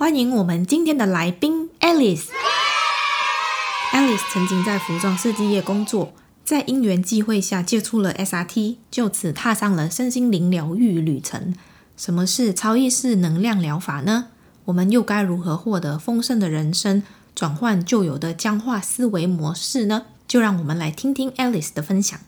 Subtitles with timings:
[0.00, 2.28] 欢迎我们今天的来宾 Alice。
[3.92, 6.14] Alice 曾经在服装设计业工作。
[6.42, 11.54] 在因缘际会下接触了 SRT，就此踏上了身心灵疗愈旅程。
[11.98, 14.28] 什么是超意识能量疗法呢？
[14.64, 17.02] 我们又该如何获得丰盛的人生，
[17.34, 20.06] 转换旧有的僵化思维模式呢？
[20.26, 22.18] 就让我们来听听 Alice 的分享。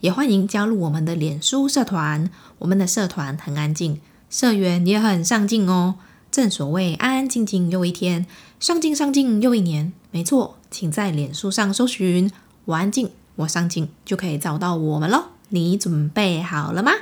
[0.00, 5.94] 也欢迎加入我们的脸书社团，我们的社团很安静，社员也很上进哦。
[6.32, 8.24] 正所谓安安静静又一天，
[8.58, 9.92] 上进上进又一年。
[10.10, 12.32] 没错，请在脸书上搜寻
[12.64, 13.10] 我安静。
[13.36, 16.92] 我上进就可以找到我们喽，你准备好了吗？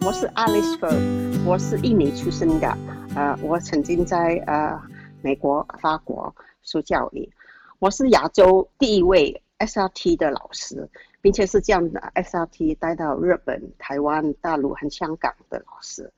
[0.00, 2.76] 我是 Alice Fur，我是印尼出生的，
[3.14, 4.76] 呃，我曾经在呃
[5.22, 7.30] 美国、法国受教育，
[7.78, 10.88] 我是亚洲第一位 SRT 的老师，
[11.20, 16.10] 并且是这样的 SRT 带到日本、台湾、大陆和香港的老师。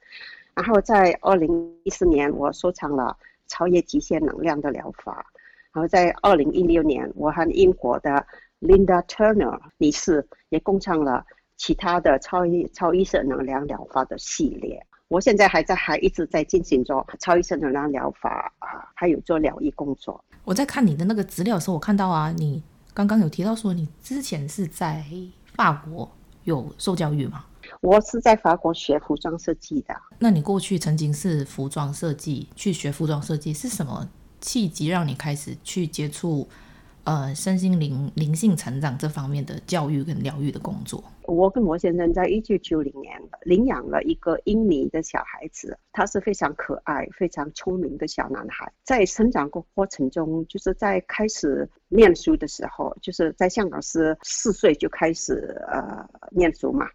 [0.54, 5.26] 然后在二零一四年，我收藏了超越极限能量的疗法。
[5.72, 8.26] 然后在二零一六年，我和英国的
[8.60, 11.24] Linda Turner 女士也共创了
[11.56, 14.84] 其他的超意超意识能量疗法的系列。
[15.08, 20.22] 我现在还在还一直在进行着超意识能量疗法啊，还有做疗愈工作。
[20.44, 22.62] 我在看你的那个资料的时候，我看到啊，你
[22.94, 25.04] 刚刚有提到说你之前是在
[25.54, 26.10] 法国
[26.44, 27.44] 有受教育吗？
[27.80, 29.94] 我是在法国学服装设计的。
[30.18, 34.08] 那你过去曾经是服装设计，去学服装设计是什么
[34.40, 36.48] 契机让你开始去接触
[37.04, 41.02] 呃身心灵灵性成长这方面的教育跟疗愈的工作？
[41.24, 48.70] 我跟我先生在一九九零年领养了一个印尼的小孩子，他是非常可爱、非常聪明的小男孩。
[48.84, 56.86] 在成长过过程中，就是在开始念书的时候，就是在香港是四岁就开始呃念书嘛。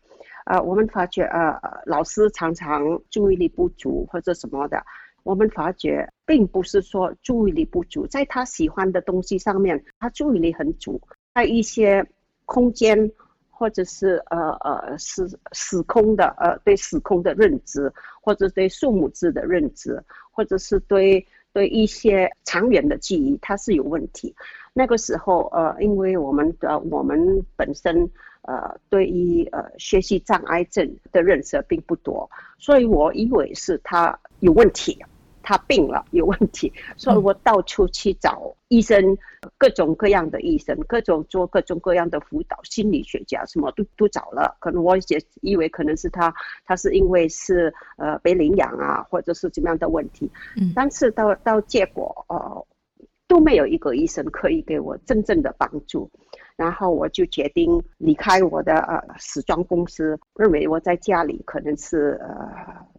[0.45, 4.81] 呃，我们发觉，呃，老师常常注意力不足或者什么的，
[5.27, 11.01] 我们发觉并不是说注意力不足，在他喜欢的东西上面，他注意力很足，
[11.35, 12.05] 在一些
[12.45, 13.11] 空间
[13.49, 20.01] 或者是呃呃时时空的呃对时空的认知，或者对数目字的认知，
[20.31, 24.33] 或者是对对一些长远的记忆，它是有问题。
[24.73, 28.09] 那个时候，呃，因为我们的我们本身。
[28.47, 35.03] 呃，对于呃学习障碍症的认识并不多，所以我以为是他有问题，
[35.47, 39.17] 他病了有问题，所以我到处去找医生，
[39.57, 46.35] 各种各样的医生，各种做各种各样的辅导，心理学家什么都都找了，可能我也以为可能是他，
[46.65, 52.65] 他是因为是呃被领养啊，或者是怎么样的问题，嗯，但是到到结果呃
[53.27, 56.09] 都没有一个医生可以给我真正的帮助。
[56.55, 62.49] 然后我就决定离开我的呃时装公司，认为我在家里可能是呃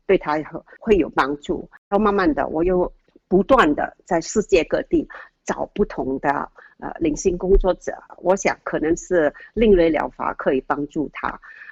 [0.06, 0.41] 对他
[0.78, 1.69] 会有帮助。
[1.89, 2.93] 然后慢慢的，我又
[3.27, 5.09] 不断的在世界各地
[5.44, 6.31] 找不同的
[6.78, 11.28] 呃灵性工作者，我想可能是另类疗法可以帮助他。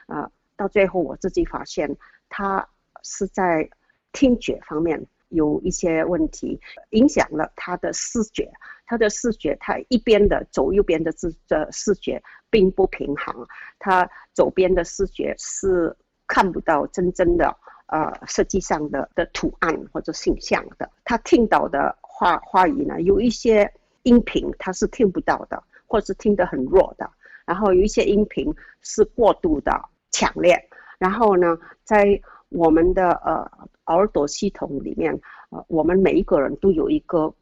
[0.07, 1.97] 啊、呃，到最后我自己发现
[2.29, 2.69] 他
[3.03, 3.71] 是在
[4.13, 6.61] 听觉方面有一些问题，
[6.91, 8.51] 影响了他的视觉。
[8.89, 13.47] 他的视觉，他一边的左右边的视的视觉并不平衡，
[13.81, 15.97] 他左边的视觉是
[16.29, 17.57] 看不到真正的
[17.87, 20.89] 呃设计上的的图案或者形象的。
[21.05, 23.69] 他听到的话话语呢，有一些
[24.05, 27.11] 音频他是听不到的，或是听得很弱的。
[27.45, 29.73] 然后有一些音频是过度的
[30.13, 30.57] 强烈。
[30.99, 32.21] 然后呢，在
[32.51, 33.51] 我们的呃
[33.87, 35.19] 耳朵系统里面，
[35.51, 37.35] 呃，我们每一个人都有一个。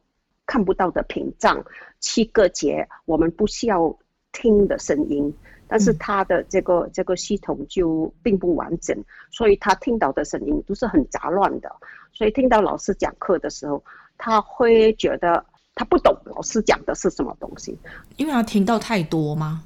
[0.47, 1.65] 看不到的屏障，
[1.99, 3.97] 去隔绝我们不需要
[4.31, 5.33] 听的声音，
[5.67, 8.95] 但是他的这个、嗯、这个系统就并不完整，
[9.31, 11.75] 所以他听到的声音都是很杂乱的。
[12.13, 13.83] 所以听到老师讲课的时候，
[14.19, 15.43] 他会觉得
[15.73, 17.75] 他不懂老师讲的是什么东西，
[18.17, 19.63] 因为他听到太多吗？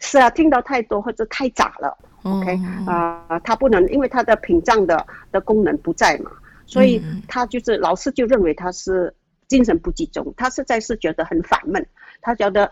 [0.00, 1.96] 是啊，听到太多或者太杂了。
[2.24, 6.30] 嗯、OK 啊、呃，他不能，因为他的屏障的的功能不在嘛，
[6.66, 9.14] 所以他就是、嗯、老师就认为他是。
[9.48, 11.86] 精神不集中，他实在是觉得很烦闷。
[12.20, 12.68] 他觉得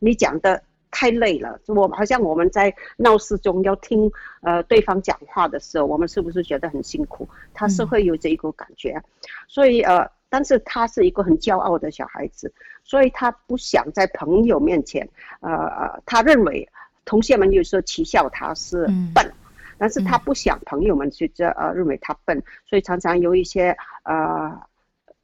[0.00, 4.12] 你讲的太累了，我好像我们在闹市中要听
[4.42, 7.26] 呃对方讲话的时候，我们是不是觉得很辛苦？
[7.54, 9.04] 他是会有这一个感觉，嗯、
[9.48, 12.52] 所以呃，但是他是一个很骄傲的小孩子，
[12.90, 15.08] 所以他不想在朋友面前，
[15.40, 16.68] 呃呃，他认为
[17.04, 18.84] 同学们有时候取笑他是
[19.14, 19.32] 笨，嗯、
[19.78, 24.60] 但是他不想朋友们去这呃认为他笨，所以常常有一些呃。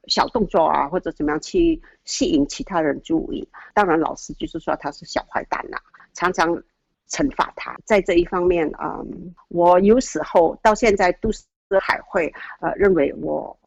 [0.08, 3.48] 小动作啊，或者怎么样去吸引其他人注意。
[3.74, 5.82] 当然，老师就是说他是小坏蛋呐、啊，
[6.14, 6.62] 常常
[7.10, 7.76] 惩罚他。
[7.84, 11.42] 在这一方面，嗯，我有时候到现在都是
[11.80, 13.58] 还会呃认为我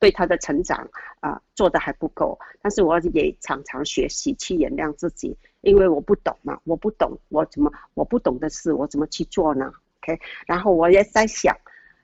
[0.00, 9.70] 对他的成长啊、做的还不够，但是我也常常学习去原谅自己，因为我不懂嘛，我不懂，我怎么我不懂的事我怎么去做呢
[10.02, 11.56] ？OK，然后我也在想，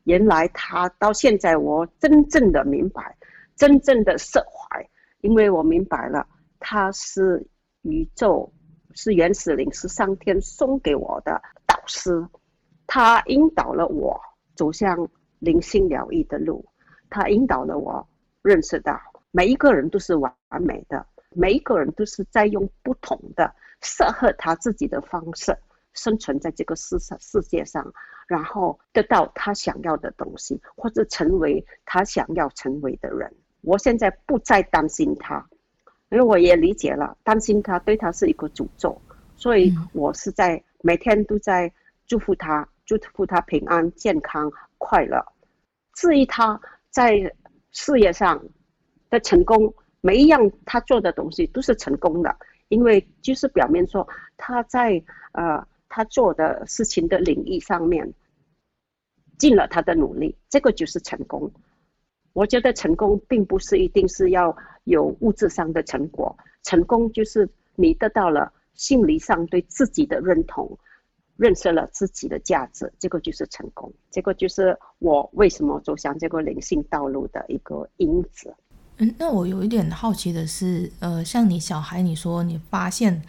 [0.04, 3.16] 原来他到现在我真正的明白。
[3.56, 4.86] 真正的释怀，
[5.22, 6.28] 因为我明白了，
[6.60, 7.46] 他是
[7.80, 8.52] 宇宙，
[8.92, 12.28] 是原始灵，是上天送给我的导师，
[12.86, 14.20] 他引导了我
[14.54, 15.08] 走向
[15.38, 16.66] 灵性疗愈的路，
[17.10, 18.06] 他引导了我
[18.42, 19.00] 认识到
[19.30, 25.56] 每一个人都是完美的，每一个人都是在用不同的适合他自己的方式
[25.92, 27.92] 生存在这个世上世界上，
[28.26, 33.34] 然后得到他想要的东西，或者成为他想要成为的人。
[33.62, 35.46] 我现在不再担心他，
[36.10, 39.00] 因为我也理解了，担心他对他是一个诅咒，
[39.36, 41.72] 所以我是在每天都在
[42.06, 45.24] 祝福他，祝福他平安、健康、快乐。
[45.94, 46.60] 至于他
[46.96, 47.30] 在
[47.72, 48.42] 事业上
[49.10, 52.34] 的成功，每一样他做的东西都是成功的，
[52.68, 54.08] 因为就是表面说
[54.38, 58.14] 他在呃他做的事情的领域上面
[59.36, 61.52] 尽了他的努力，这个就是成功。
[62.32, 70.78] 我觉得成功并不是一定是要有物质上的成果，成功就是你得到了心理上对自己的认同，
[71.36, 73.92] 认识了自己的价值，这个就是成功。
[74.10, 78.54] 这个就是我为什么走向这个灵性道路的一个因子。
[78.98, 83.22] 嗯，那我有一点好奇的是，呃，像你小孩，你说你发现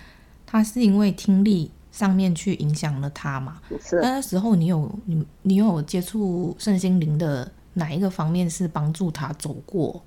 [0.45, 3.62] 他是因为听力上面去影响了他嘛？
[3.81, 4.00] 是。
[4.01, 7.51] 那时候你有你你有接触身心灵的？
[7.77, 10.01] 哪一个方面是帮助他走过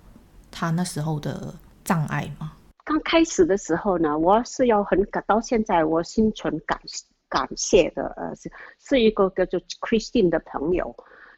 [0.50, 1.54] 他那时候的
[1.84, 2.54] 障碍吗？
[2.84, 6.76] 刚开始的时候呢，我是要很感，到现在我心存感
[7.30, 8.12] 感谢的。
[8.18, 10.94] 呃，是是一个叫做 Christine 的朋友，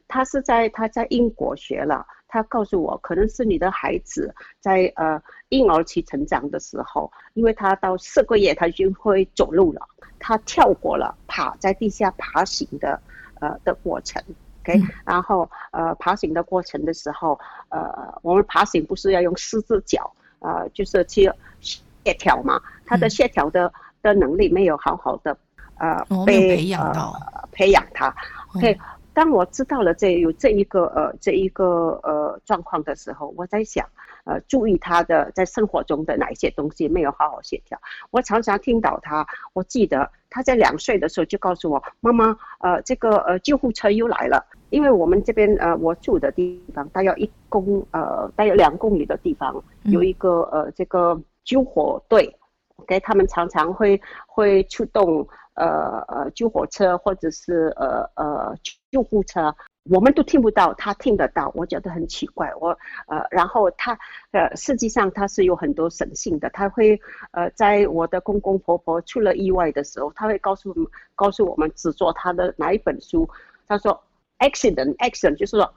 [0.08, 9.86] 他是在他在英国学了，他告诉我，可能是你的孩子在呃婴儿期成长的时候，因为他到四个月他就会走路了，
[10.18, 13.00] 他跳过了爬在地下爬行的
[13.40, 14.20] 呃的过程。
[14.64, 21.28] OK，然后呃，爬行的过程的时候，呃，我们爬行不是要用四只脚，呃，就是去
[21.60, 21.82] 协
[22.14, 22.60] 调嘛。
[22.86, 23.72] 他的协调的
[24.02, 25.36] 的能力没有好好的
[25.82, 28.14] 呃被培养到，呃、培养他。
[28.54, 28.78] OK，
[29.12, 33.84] 当我知道了这有这一个呃这一个呃状况的时候，我在想。
[34.24, 37.76] 呃，注意他的在生活中的哪一些东西没有好好协调。
[38.12, 44.46] 我常常听到他，我记得他在两岁的时候就告诉我，妈妈，呃，这个呃救护车又来了。
[44.70, 52.32] 因为我们这边呃我住的地方大约一公呃大约两公里的地方有一个呃这个救火队
[52.76, 58.56] ，OK，他们常常会会出动呃呃救火车或者是呃呃
[58.90, 59.54] 救护车。
[59.90, 62.52] 我们都听不到，他听得到，我觉得很奇怪。
[62.60, 62.68] 我
[63.08, 63.98] 呃，然后他
[64.30, 67.00] 呃，实际上他是有很多神性的，他会
[67.32, 73.28] 呃，在我的公公婆婆出了意外的时候，他会告诉我们，告诉我们只做他的哪一本书。
[73.66, 74.00] 他说
[74.38, 75.74] ，accident，accident，就是说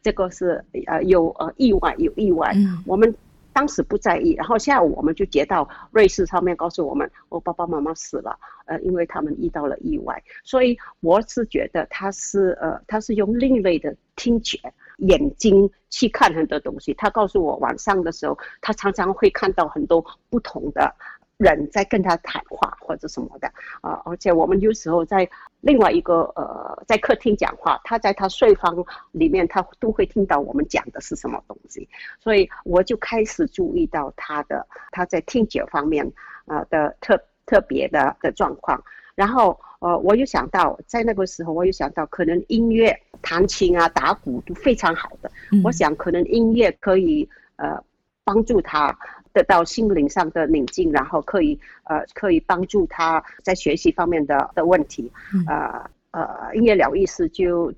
[0.00, 3.12] 这个是呃有呃意外有意外，嗯、我们。
[3.60, 10.22] 当时不在意，然后下午我们就接到瑞士上面告诉我们，我爸爸妈妈死了，呃，因为他们遇到了意外。
[10.42, 14.58] 所以我是觉得他是呃，他是用另类的听觉
[14.96, 16.94] 眼睛去看很多东西。
[16.94, 20.94] 他告诉我晚上的时候，他常常会看到很多不同的。
[21.40, 25.26] 人在跟他谈话或者什么的啊，而且我们有时候在
[25.62, 36.12] 另外一个呃，在客厅讲话，他在他睡房里面，他都会听到我们讲的是什么东西，所以我就开始注意到他的他在听觉方面
[36.44, 47.82] 啊的特特别的的状况，然后呃，我又想到在那个时候，我又想到可能音乐弹琴啊打鼓都非常好的，嗯、我想可能音乐可以呃
[48.24, 48.94] 帮助他。
[49.32, 55.10] 得到心灵上的宁静，然后可以呃可以帮助他在学习方面的的问题。
[55.46, 57.72] 呃呃，音乐疗愈师就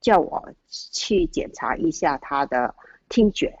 [0.00, 2.74] 叫我去检查一下他的
[3.10, 3.54] 听觉，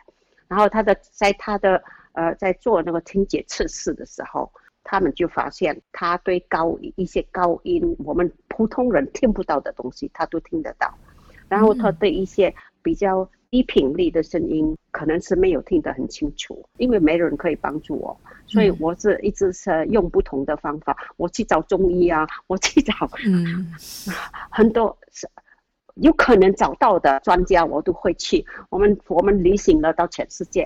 [0.48, 1.82] 然后他的在他的
[2.12, 4.50] 呃在做那个听觉测试的时候，
[4.82, 10.92] 他们就发现他对高一些高音，我们普通人听不到的东西，他都听得到。
[11.46, 22.92] 然后他对一些比较低频率的声音，可能是没有听得很清楚，因为没人可以帮助我，所以我是一直是用不同的方法，我去找中医啊， 我去找
[23.24, 23.72] 嗯
[24.50, 25.30] 很多是
[25.94, 28.44] 有可能找到的专家，我都会去。
[28.70, 30.62] 我们我们旅行了到全世界，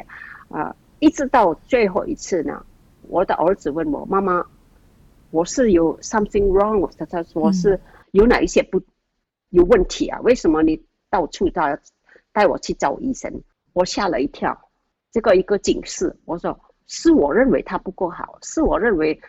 [0.48, 2.64] 啊、呃，一直到最后一次呢，
[3.02, 4.42] 我的儿子问我妈妈，
[5.30, 7.78] 我是有 something wrong，他他说是
[8.12, 8.80] 有哪一些不。
[9.50, 10.20] 有问题啊？
[10.20, 10.78] 为什么你
[11.08, 11.78] 到处带
[12.38, 13.42] 带我去找医生？
[13.72, 14.56] 我吓了一跳，
[15.10, 16.16] 这个一个警示。
[16.24, 19.20] 我说是我认为他不够好，是我认为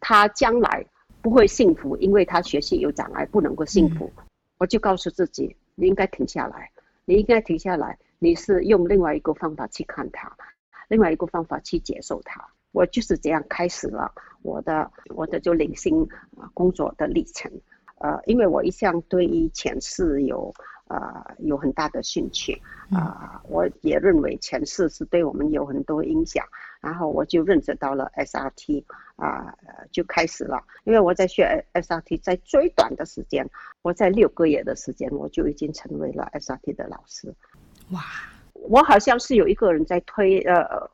[0.00, 0.82] 他将来
[1.20, 4.10] 不会幸福，因为他学习有障碍，不能够幸福。
[4.16, 4.24] 嗯、
[4.56, 6.70] 我就告诉自己，你应该停下来，
[7.04, 7.98] 你应该停下来。
[8.18, 10.34] 你是用另外一个方法去看他，
[10.88, 12.42] 另外一个方法去接受他。
[12.72, 16.08] 我就是这样开始了我的我的就灵性
[16.54, 17.52] 工作的历程。
[17.98, 20.52] 呃，因为我一向对于前世有
[20.94, 22.60] 呃有很大的兴趣
[22.92, 26.44] 啊、呃，我也认为前世是对我们有很多影响，
[26.80, 28.84] 然后我就认识到了 SRT
[29.16, 30.62] 啊、呃，就开始了。
[30.84, 33.48] 因为我在学 SRT，在最短的时间，
[33.82, 37.34] 我在六个月的时间，我就已经成为了 SRT 的老师。
[37.90, 38.00] 哇，
[38.52, 40.88] 我好像是有一个人在推，呃，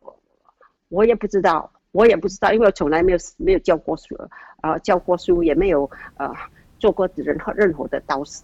[0.89, 4.15] 我也不知道，我也不知道，因为我从来没有没有教过书，
[4.63, 6.33] 啊、呃，教过书也没有呃。
[6.81, 8.43] 做过任何任何的导师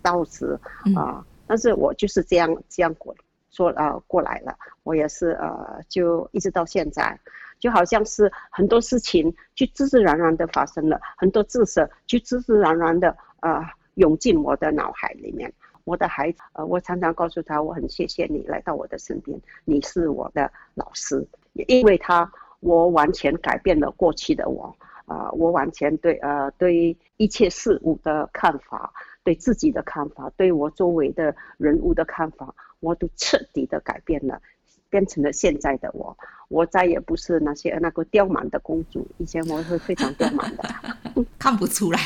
[0.00, 0.58] 导师
[0.96, 3.14] 啊，但是我就是这样这样过
[3.50, 7.18] 说呃过来了，我也是呃就一直到现在，
[7.58, 13.60] 就好像是很多事情就自自然然的发生了，很多知识就自自然然的呃
[13.96, 15.52] 涌进我的脑海里面。
[15.84, 21.26] 我的孩子呃，我常常告诉他，我很谢谢你来到我的身边，你是我的老师，
[21.66, 24.72] 因为他我完全改变了过去的我。
[25.12, 28.92] 啊、呃，我完全对呃对一切事物的看法，
[29.22, 34.40] 对自己的看法，对我周围的人物的看法，我都彻底的改变了，
[34.88, 36.16] 变成了现在的我。
[36.48, 40.64] 我再也不是那些那个刁蛮的公主，以前我会非常刁蛮的，
[41.38, 41.98] 看不出来。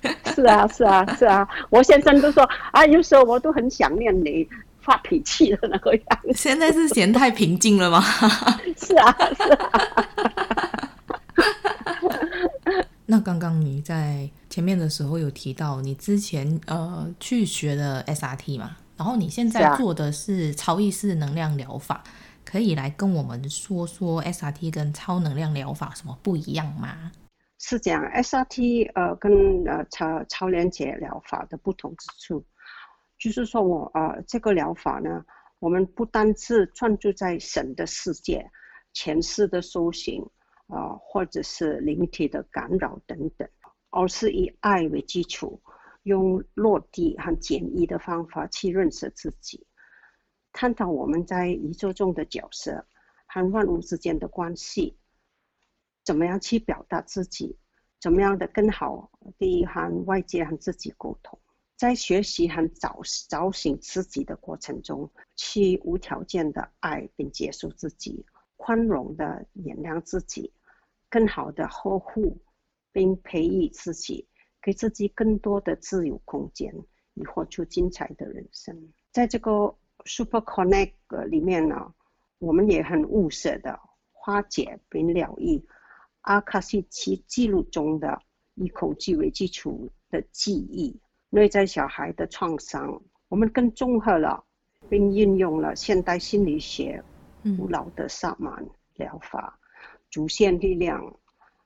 [0.34, 4.48] 是啊是啊是啊，我先生都说啊，有时候我都很想念你
[4.80, 6.32] 发脾气的那个样子。
[6.34, 8.00] 现在是嫌太平静了吗？
[8.76, 10.67] 是 啊是啊。
[13.10, 22.04] 那刚刚你在前面的时候有提到，你之前呃去学了 SRT 嘛，然后你现在做的是超意识能量疗法，
[22.44, 27.10] 可以来跟我们说说 SRT 跟超能量疗法什么不一样吗？
[27.58, 32.44] 是这样，SRT 呃跟呃超超连接疗法的不同之处，
[33.18, 35.24] 就是说我呃这个疗法呢，
[35.60, 38.50] 我们不单是专注在神的世界、
[38.92, 40.22] 前世的修行。
[40.68, 43.48] 啊、或者是灵体的干扰等等，
[43.90, 45.60] 而是以爱为基础，
[46.02, 49.66] 用落地和简易的方法去认识自己，
[50.52, 52.86] 探讨我们在宇宙中的角色
[53.26, 54.98] 和万物之间的关系，
[56.04, 57.58] 怎么样去表达自己，
[57.98, 61.38] 怎么样的更好地和外界和自己沟通，
[61.76, 68.24] 在学习和找找寻自己的过程中，去无条件的爱并接受自己，
[68.56, 70.52] 宽容的原谅自己。
[71.10, 72.36] 更好的呵护
[72.92, 74.26] 并培育自己，
[74.62, 76.74] 给自己更多的自由空间，
[77.14, 78.92] 以活出精彩的人生。
[79.10, 79.74] 在这个
[80.04, 81.94] Super Connect 里面呢，
[82.38, 83.78] 我们也很务实的
[84.12, 85.64] 化解并疗愈
[86.22, 88.20] 阿卡西奇记录中的
[88.54, 91.00] 以恐惧为基础的记忆，
[91.30, 93.00] 内在小孩的创伤。
[93.28, 94.44] 我们更综合了
[94.88, 97.02] 并运用了现代心理学
[97.56, 99.57] 古老的萨满疗法。
[100.10, 101.14] 主线力量，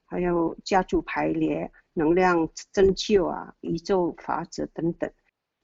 [0.05, 5.11] 还有家族排列、能量拯救啊、宇宙法则等等，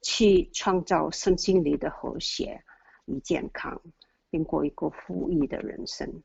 [0.02, 2.62] 去创造身心里的和谐
[3.06, 3.80] 与健康，
[4.30, 6.22] 并过一个富裕的人生，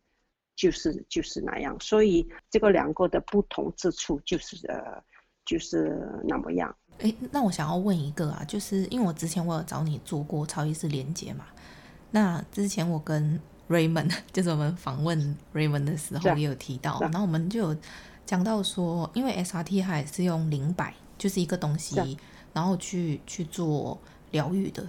[0.56, 1.78] 就是就是那样。
[1.80, 5.04] 所以这个两个的不同之处，就是呃，
[5.46, 6.76] 就是那么样。
[7.00, 11.48] 哎，那我想要问一个啊，就是因为我之前我有找你做过超意识连接嘛，
[12.12, 13.40] 那之前我跟
[13.70, 17.78] Raymond 就是我们访问 Raymond 的时候也有提到，然后我们就有
[18.26, 22.18] 讲到说，因为 SRT 它也是用灵摆，就是一个东西，
[22.54, 23.98] 然后去去做
[24.32, 24.86] 疗愈的。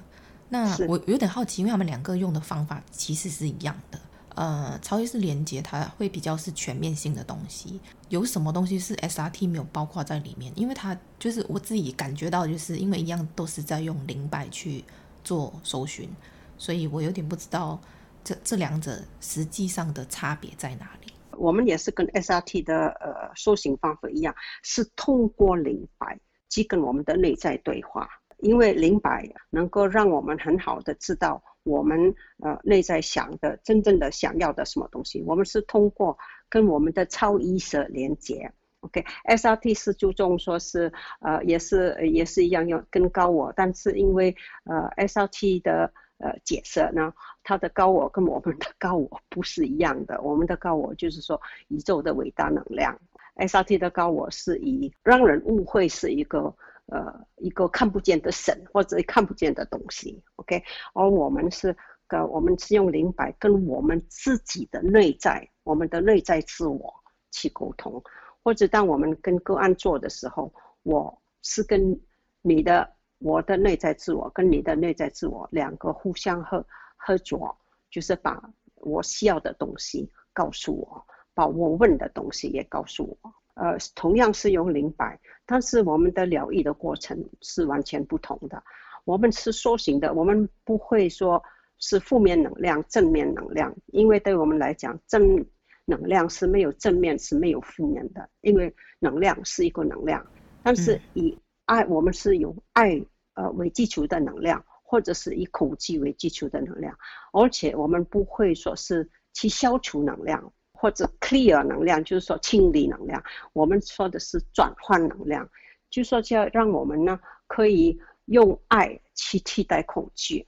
[0.48, 4.00] 那我有点好奇，因为他们两个用的方法其实是一样的。
[4.36, 10.52] 呃，超意识连接它会比较是全面性的东西，有什么东西是 SRT 没有包括在里面？
[10.56, 14.84] 因为它就是我自己感觉到，就是因为一样都是在用灵摆去
[15.22, 16.10] 做搜寻，
[16.58, 17.80] 所以我有点不知道。
[18.24, 21.12] 这这两者实际上的差别在哪里？
[21.36, 28.08] 我们也是跟 SRT 的呃修行方法一样，是通过灵摆去跟我们的内在对话。
[28.38, 35.22] 因为灵摆能够让我们很好的知道我们呃内在想的真正的想要的什么东西。
[35.22, 38.52] 我们是通过跟我们的超意识连接。
[38.80, 50.20] OK，SRT 是注重说是呃也是也是一样要跟高我，但是因为呃 SRT 的呃解释呢，他的高我跟我们的高我不是一样的。
[50.22, 52.98] 我们的高我就是说宇宙的伟大能量
[53.36, 56.54] ，SRT 的高我是以让人误会是一个。
[56.88, 61.74] 呃，一个看不见的神或者看不见的东西，OK，而我们是
[62.06, 66.92] 跟我们是用灵摆跟我们自己的内在，我们的内在自我
[67.30, 68.04] 去沟通，
[68.42, 70.52] 或者当我们跟个案做的时候，
[70.82, 71.98] 我是跟
[72.42, 72.94] 你的
[73.24, 76.62] 我的内在自我跟你的内在自我两个互相合
[76.94, 77.56] 合作，
[77.90, 78.38] 就是把
[78.76, 83.34] 我需要的东西告诉我，把我问的东西也告诉我。
[83.54, 88.62] 呃，同样是用灵摆，但是我们的疗愈的过程是完全不同的。
[89.06, 91.42] 我们是修行的，我们不会说
[91.78, 95.46] 是负面能量、正面能量，因为对我们来讲，正
[95.86, 100.26] 能量是没有正面是没有负面的，因为能量是一个能量。
[100.62, 103.02] 但是以爱，我们是有爱
[103.34, 106.96] 呃为基础的能量，或者是以恐惧为基础的能量，
[107.32, 110.52] 而且我们不会说是去消除能量。
[110.76, 113.22] 或者 clear 能量，就是说清理能量。
[113.54, 115.48] 我们说的是转换能量，
[115.88, 120.46] 就说就要让我们呢可以用爱去替代恐惧，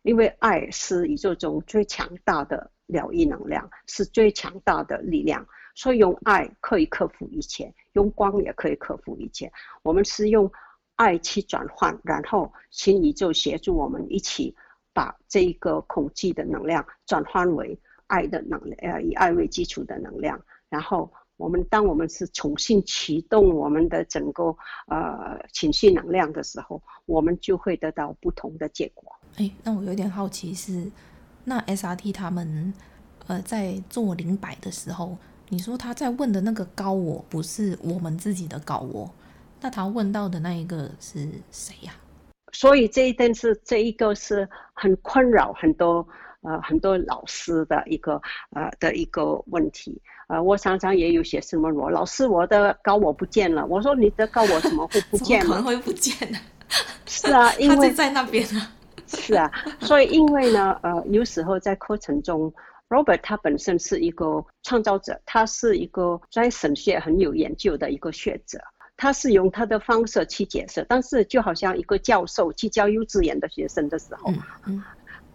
[0.00, 5.46] 因为爱是宇宙中最强大的疗愈能量，是最强大的力量。
[5.74, 9.52] 所以用爱可以克服一切，用光也可以克服一切。
[9.82, 10.50] 我们是用
[10.96, 14.54] 爱去转换，然后请宇宙协助我们一起
[14.92, 17.78] 把这一个恐惧的能量转换为。
[18.06, 24.54] 爱的能量，呃，以爱为基础的能量，然后我们当我们是重新启动我们的整个
[24.86, 29.10] 呃情绪能量的时候，我们就会得到不同的结果。
[29.36, 30.92] 哎，那我有点好奇是，
[31.44, 32.74] 那 SRT 他们
[33.26, 35.16] 呃在做灵摆的时候，
[35.48, 39.10] 你说他在问的那个高我不是我们自己的高我，
[39.64, 41.94] 那他问到的那一个是谁呀？
[42.52, 46.06] 所以这一点是这一个是很困扰很多。
[46.42, 49.98] 呃，很多老师的一个呃的一个问题，
[50.28, 53.64] 呃，我常常也有学生问我，老师，我的高我不见了。
[53.64, 55.44] 我说你的高我怎么会不见呢？
[55.44, 56.38] 怎么可能会不见呢？
[57.06, 58.60] 是啊， 因为在那边呢。
[59.06, 59.50] 是啊，
[59.80, 62.52] 所以因为呢，呃，有时候在课程中
[62.90, 68.58] ，Robert 他本身是一个创造者，他是一个在神学很有研究的一个学者，
[69.04, 74.30] 他是用他的方式去解释，但是就好像一个教授去教幼稚园的学生的时候。
[74.30, 74.82] 嗯嗯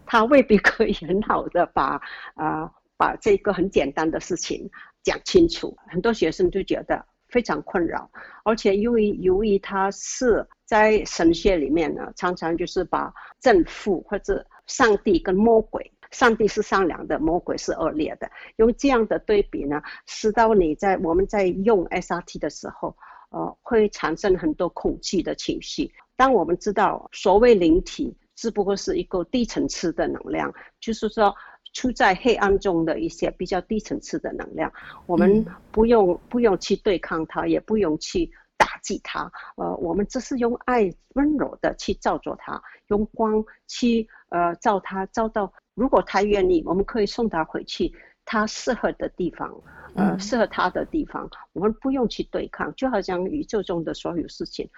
[0.07, 2.01] 他未必可以很好的把
[2.33, 4.67] 啊、呃、把这个很简单的事情
[5.03, 8.09] 讲清楚，很多学生就觉得非常困扰，
[8.43, 22.97] 而且由于由于他是在神学里面呢，常常就是把正负或者上帝跟魔鬼，上帝是善良的，魔鬼是恶劣的，用这样的对比呢，使到你在我们在用 SRT 的时候，
[23.29, 25.91] 呃，会产生很多恐惧的情绪。
[26.15, 28.15] 当我们知道所谓灵体。
[28.41, 31.35] 只不过是一个低层次的能量，就是说
[31.73, 34.71] 处在黑暗中的一些比较低层次的能量，
[35.07, 49.53] 我们不用不用去对抗它，也不用去打击它，呃，我们只是用爱温柔的去照着它，用光去呃照它，照到如果他愿意，我们可以送他回去他适合的地方，
[49.95, 54.69] 呃，适合他的地方，我们不用去对抗，就好像宇宙中的所有事情，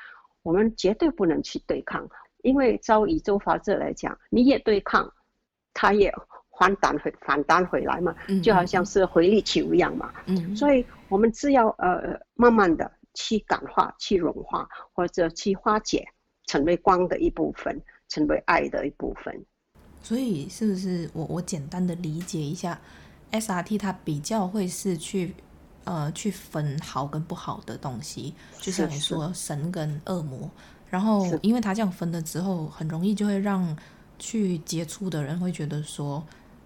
[0.43, 2.07] 我们绝对不能去对抗。
[2.43, 5.13] 因为照宇宙法则来讲，你也对抗，
[5.73, 6.11] 他也
[6.57, 10.11] 反弹回反弹回来嘛，就好像是回力球一样嘛。
[10.25, 16.07] 嗯，所以我们只要呃慢慢的去感化、去融化，或者去化解，
[16.47, 19.45] 成为光的一部分，成为爱的一部分。
[20.01, 22.79] 所以是不是我我简单的理解一下
[23.31, 25.35] ，SRT 它比较会是去
[25.83, 30.49] 呃去分好跟不好的东西，就像你说神跟恶魔。
[30.89, 33.77] 然后，因为它这样分了之后，很容易就会让
[34.19, 36.21] 去接触的人会觉得说，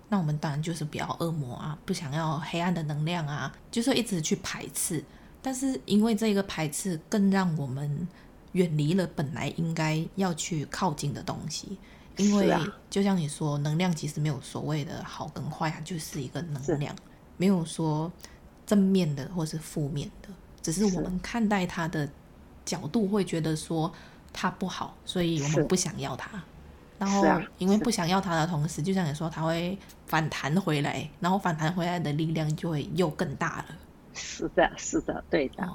[0.09, 5.03] 那我们当然就是不要恶魔啊，不想要黑暗的能量啊，就是一直去排斥。
[5.43, 8.07] 但是因为这个排斥，更让我们
[8.53, 11.77] 远离了本来应该要去靠近的东西。
[12.17, 12.55] 因为
[12.89, 16.95] 就像你说，能量其实没有所谓的好跟坏啊，就是一个能量，
[17.37, 18.11] 没有说
[18.65, 20.29] 正面的或是负面的，
[20.61, 22.09] 只是我们看待它的
[22.63, 23.91] 角度会觉得说。
[24.37, 26.29] 它不好，所以我们不想要它。
[26.99, 27.25] 然后
[27.57, 33.65] 因为不想要它的同时，就像你说，它会反弹回来，然后反弹回来的力量就会又更大了。
[34.13, 35.63] 是的，是的，对的。
[35.63, 35.73] 哦、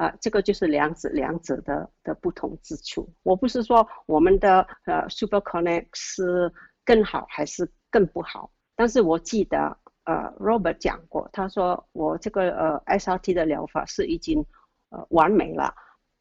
[0.00, 3.12] 啊，这个就是两者两者的的不同之处。
[3.22, 6.52] 我不是说我们的呃 Super Connect 是
[6.84, 14.44] 更好还是更不好，但是我记得呃 Robert 讲过，他说我这个呃 SRT 的疗法是已经
[14.88, 15.74] 呃完美了，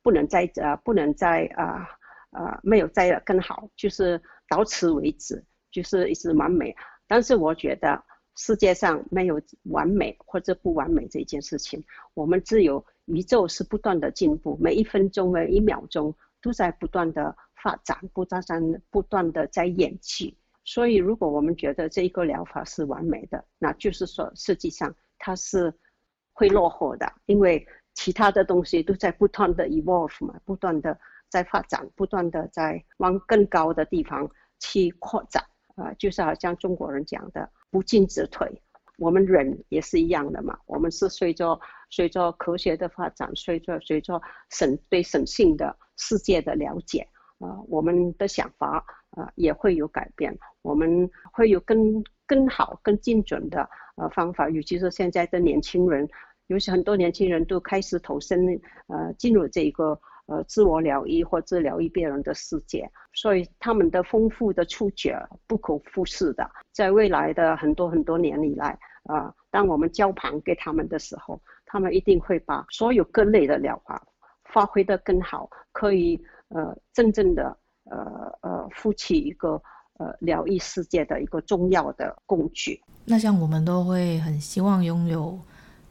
[0.03, 1.87] 不能再呃不能再啊。
[1.87, 1.99] 呃
[2.31, 6.75] 呃，没有再更好，就是到此为止，就是一直完美。
[7.07, 8.03] 但是我觉得
[8.35, 20.37] 世界上没有完美或者不完美这件事情，我们只有宇宙是不断的进步，每一分钟、每一秒钟都在不断的发展，不断在不断的在演戏。
[20.63, 25.73] 所以，如果我们觉得这一个疗法是完美的，那就是说，实际上它是
[26.33, 30.97] 会落后的，因为其他的东西都在不断的 evolve 嘛，不断的。
[31.31, 34.27] 在发展，不断的在往更高的地方
[34.59, 35.43] 去扩展，
[35.75, 38.51] 啊、呃，就是好像中国人讲的“不进则退”，
[38.97, 40.57] 我们人也是一样的嘛。
[40.65, 47.07] 我们是随着随着科学的发展，随着随着神对神性的世界的了解，
[47.39, 54.49] 啊、我们的想法啊、也会有改变，我们会有更更好、更精准的呃方法。
[54.49, 56.07] 尤其是现在的年轻人，
[56.47, 58.45] 尤其很多年轻人都开始投身
[58.87, 59.99] 呃进入这个。
[60.31, 66.47] 呃，自我疗愈或治疗愈别人的世界，所以他们的丰富的触觉不可忽视的。
[66.71, 74.05] 在未来的很多很多年以来，啊、当我们交盘给他们的时候，他们一定会把所有各类的疗法
[74.51, 77.55] 发挥得更好，可以呃真正的
[77.85, 77.97] 呃
[78.41, 79.61] 呃负起一个
[79.99, 82.81] 呃疗愈世界的一个重要的工具。
[83.05, 85.39] 那像我们都会很希望拥有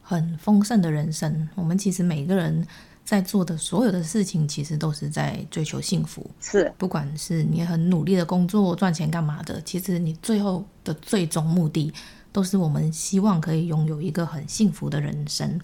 [0.03, 2.67] 很丰盛的人生，我们其实每个人。
[3.01, 6.23] 在做的所有的事情，其实都是在追求幸福。
[6.39, 11.91] 是，不管是你很努力的工作、赚钱干嘛的，其实你最后的最终目的，
[12.31, 15.59] 都是我们希望可以拥有一个很幸福的人生。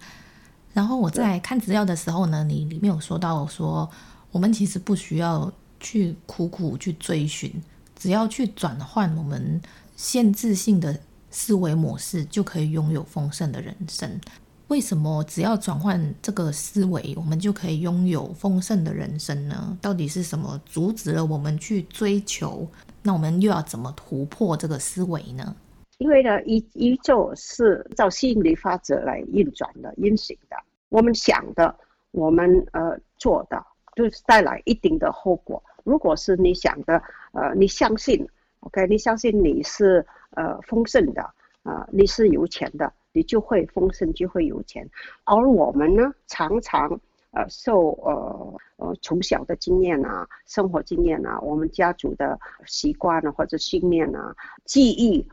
[0.73, 3.89] 然后我在看资料的时候呢，你里面有说到说，
[4.31, 7.53] 我们其实不需要去苦苦去追寻，
[7.97, 9.61] 只要去转换我们
[9.95, 10.99] 限制性的
[11.31, 14.19] 思维模式，就可以拥有丰盛的人生。
[14.67, 19.77] 为什么只要转换这个思维，我们就可以拥有丰盛的人生呢？
[19.79, 22.67] 到底是什么阻止了我们去追求？
[23.03, 25.55] 那我们又要怎么突破这个思维呢？
[25.97, 30.57] 因为呢，宇宇宙是照吸引力法则来运转的、运行的。
[30.89, 31.75] 我们想的，
[32.11, 33.63] 我们呃做的，
[33.95, 35.61] 就是带来一定的后果。
[35.83, 37.01] 如果是你想的，
[37.33, 38.27] 呃，你相信
[38.61, 41.21] ，OK，你相信你是呃丰盛的，
[41.63, 42.91] 啊、呃，你是有钱的。
[43.17, 44.85] 你就会丰盛，就会有钱。
[45.23, 46.99] 而我们呢，常常
[47.31, 55.25] 呃受呃呃从小的经验啊、生活经验啊、我们家族的习惯啊或者信念啊、记忆，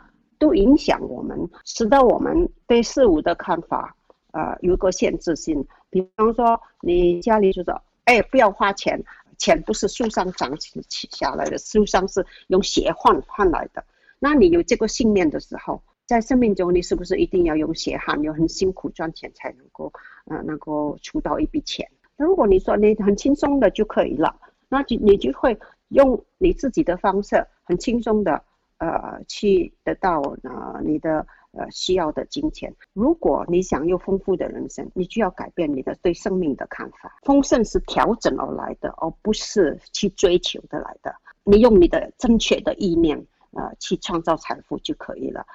[0.42, 3.94] 都影响我们，使得我们对事物的看法
[4.32, 5.64] 呃有个限制性。
[5.88, 9.00] 比方说，你家里就说，哎，不要花钱，
[9.38, 13.84] 钱不是树上长起起下来的，树上是用血换换来的。
[14.18, 19.92] 那你有这个信念的时候，在生命中，你是不是一定要用血汗，要很辛苦赚钱才能够，
[20.24, 21.88] 呃，能够出到一笔钱？
[22.16, 24.34] 那如果你说你很轻松的就可以了，
[24.68, 25.56] 那就你就会
[25.90, 28.42] 用你自己的方式，很轻松的，
[28.82, 32.74] 呃，去得到呃你的呃需要的金钱。
[32.92, 37.16] 如果你想要丰富的人生，你就要改变你的对生命的看法。
[37.22, 41.14] 丰盛是调整而来的，而不是去追求的来的。
[41.44, 45.46] 你用你的正确的意念，呃，去创造财富就可以了。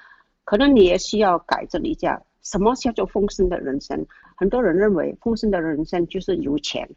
[0.46, 4.06] 可能你也需要改正一下，什么叫做丰盛的人生？
[4.38, 6.90] 很多人认为丰盛的人生就是有钱，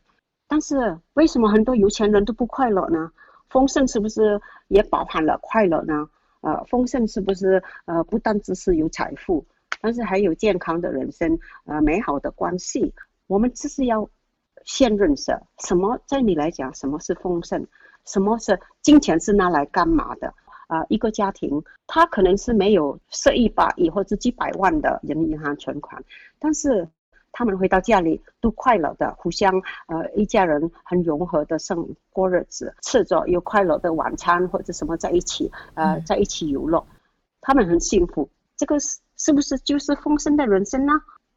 [0.46, 3.10] 但是为什么很多有钱人都不快乐呢？
[3.48, 6.08] 丰盛是不是也包含了快乐呢？
[6.40, 9.44] 呃，丰盛是不是呃不单只是有财富，
[9.80, 12.94] 但是还有健康的人生，呃，美好的关系？
[13.26, 14.08] 我们只是要
[14.64, 17.66] 先认识什么，在你来讲，什么是丰盛？
[18.06, 20.34] 什么是金钱是拿来干嘛的？
[20.68, 26.02] 啊、呃，一个家庭，他可能是没有设一百亿或者几百万的人民银行存款，
[26.38, 26.88] 但是
[27.32, 29.52] 他们回到家里都快乐的，互相
[29.86, 36.84] 呃一家人很融合的生过日子，吃着有快乐的晚餐或者什么在一起，呃，在一起游乐，
[37.40, 38.28] 他们很幸福。
[38.56, 40.92] 这个是是不是就是丰盛的人生呢？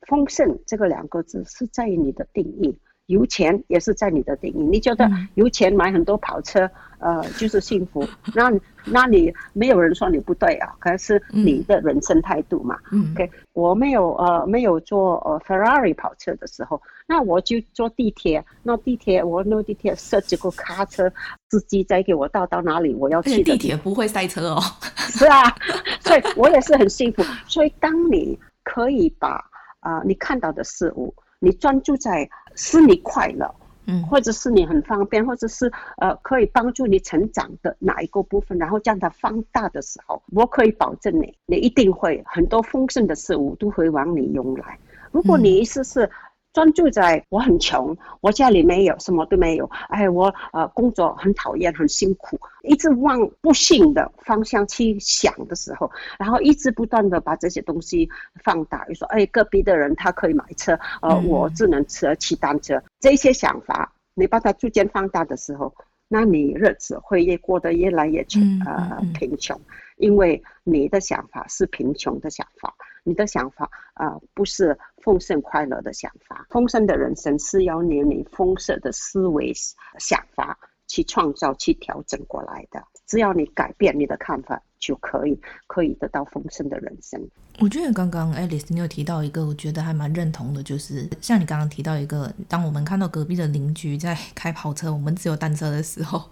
[0.08, 2.77] 丰盛这个两个字是在于你的定义，
[3.08, 4.58] 有钱也是在你的定义。
[4.63, 8.08] 你觉得有钱买很多跑车，呃，就是幸福？
[8.34, 8.52] 那
[8.86, 12.78] 那你没有人说你不对啊，可是你的人生态度嘛。
[12.92, 18.44] 嗯，OK，我没有呃没有坐呃 Ferrari 跑车的时候，那我就坐地铁。
[18.63, 21.12] 那地铁我那地铁设几个卡车，
[21.50, 23.52] 司机再给我到到哪里我要去的。
[23.52, 24.62] 地铁不会塞车哦。
[24.96, 25.44] 是啊，
[26.00, 27.22] 所以我也是很幸福。
[27.48, 29.44] 所以当你可以把
[29.82, 31.13] 啊、呃、你看到的事物。
[31.43, 33.53] 你专注在使你快乐，
[33.86, 44.79] 嗯，或者是你很方便，或者是呃可以帮助你成长的哪一个部分，然后将它放大的时候，我可以保证你，你一定会很多丰盛的事物都会往你涌来。
[45.12, 46.10] 如果你意思是。
[46.54, 49.70] 专注在我很穷，我家里没有，什么都没有。
[49.89, 58.08] 哎，我呃工作很讨厌，很辛苦，一直往不幸的方向去想的时候，然后一直不断的把这些东西
[58.44, 58.86] 放大。
[58.86, 62.82] 比如说，哎，隔壁的人他可以买车，呃，我只能骑骑单车。
[63.00, 65.74] 这些想法，你把它逐渐放大的时候，
[66.08, 69.60] 那你日子会越过得越来越穷，呃，贫穷，
[69.98, 72.76] 因为你的想法是贫穷的想法。
[73.04, 76.46] 你的想法啊、不是丰盛快乐的想法。
[76.50, 79.54] 丰盛的人生是要你你丰盛的思维
[80.00, 82.84] 想法去创造、去调整过来的。
[83.06, 87.22] 只要你改变你的看法，就可以可以得到丰盛的人生。
[87.60, 96.24] 我觉得刚刚 Alice 你有提到一个，我觉得还蛮认同的，就是像你刚刚提到一个，当我们看到隔壁的邻居在开跑车，我们只有单车的时候，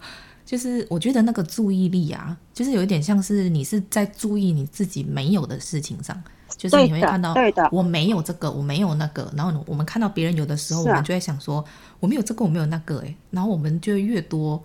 [0.44, 6.22] 就是我觉得那个注意力啊，就是有一点像是你是在注意你自己没有的事情上。
[6.58, 11.64] 就是你会看到，对的我没有这个，我没有那个，然后我们看到别人有的时候，我们就会想说，
[11.98, 14.62] 我没有这个，我没有那个，哎，然后我们就越多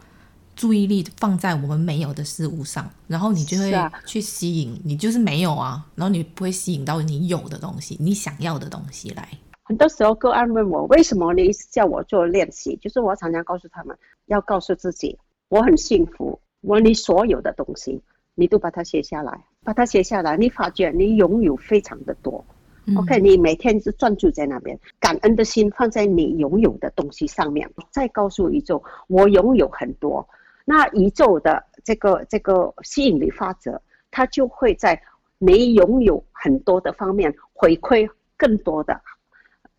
[0.54, 3.74] 注意力放在我们没有的事物上，然后你就会
[4.06, 9.26] 去吸引，你就是没有啊，然后你不会吸引到你有的东西，你想要的东西来。
[9.63, 12.78] 很多时候个案问我，为什么你一直叫我做练习？
[12.82, 15.18] 就是我常常告诉他们，要告诉自己，
[15.49, 18.01] 我很幸福，我你所有的东西。
[18.39, 22.45] 你都把它写下来，把它写下来，你发觉你拥有非常的多。
[22.86, 30.23] 嗯、OK，你每天是专注在那边，感恩的心放在你拥有的东西上面，再告诉宇宙，我拥有很多。
[30.65, 33.81] 那宇宙的这个这个吸引力法则，
[34.12, 35.01] 它就会在
[35.39, 38.07] 你拥有很多的方面回馈
[38.38, 39.01] 更多的，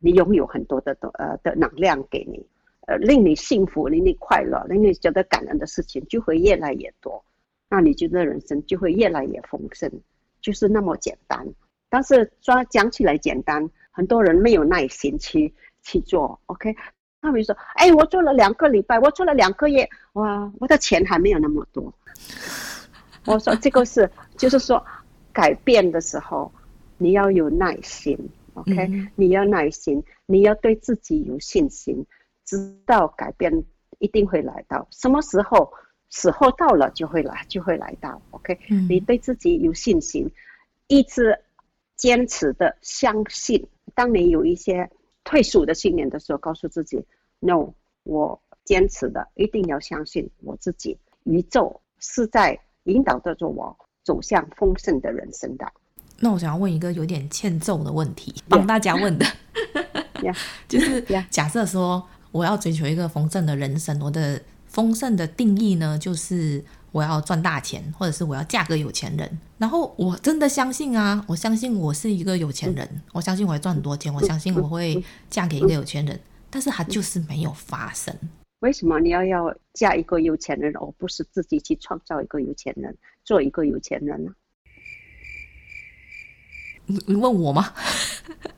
[0.00, 2.44] 你拥有很多的呃的能量给你，
[2.88, 7.22] 呃，令你幸福，令你快乐，令你觉得感恩的事情就会越来越多。
[7.68, 9.92] 那你觉得人生就会越来越丰盛，
[10.40, 11.46] 就是那么简单。
[11.90, 16.40] 但是说讲起来简单，很多人没有耐心去去做。
[16.46, 16.74] OK，
[17.20, 21.92] 他们说：“哎，我做了两个礼拜，我做了两个月，哇，我的钱还没有那么多。”
[23.26, 24.82] 我说：“这个是，就是说，
[25.30, 26.50] 改变的时候
[26.96, 28.18] 你要有耐心。
[28.54, 32.06] OK，嗯，你要耐心，你要对自己有信心，
[32.48, 33.52] 知道改变
[33.98, 34.88] 一定会来到。
[34.90, 35.70] 什么时候？”
[36.10, 38.18] 时候到了就会来，就会来到。
[38.30, 40.26] OK，嗯，你对自己有信心，
[40.86, 41.38] 一直
[41.96, 43.68] 坚持的相信。
[43.94, 44.90] 当你有一些
[45.22, 47.04] 退缩的信念的时候，告诉自己
[47.40, 50.96] ：No，我坚持的，一定要相信我自己。
[51.24, 55.70] 宇宙是在引导着我走向丰盛的人生的。
[56.18, 59.26] 那我想要问一个有点欠揍的问题，帮大家问的
[60.22, 60.34] ，yeah.
[60.66, 64.40] 就是假设说我要追求一个丰盛的人生，我的。
[64.70, 66.62] 丰盛的定义呢，就是
[66.92, 69.38] 我要赚大钱，或者是我要嫁个有钱人。
[69.56, 76.20] 然后我真的相信啊，我相信我是一个有钱人，我相信我会赚很多钱，我相信我会嫁给一个有钱人。
[76.50, 78.14] 但是它就是没有发生。
[78.60, 84.30] 为什么你要要嫁一个有钱人，而不是自己去创造一个有钱人，做一个有钱人呢？
[86.88, 87.66] 你你问我吗？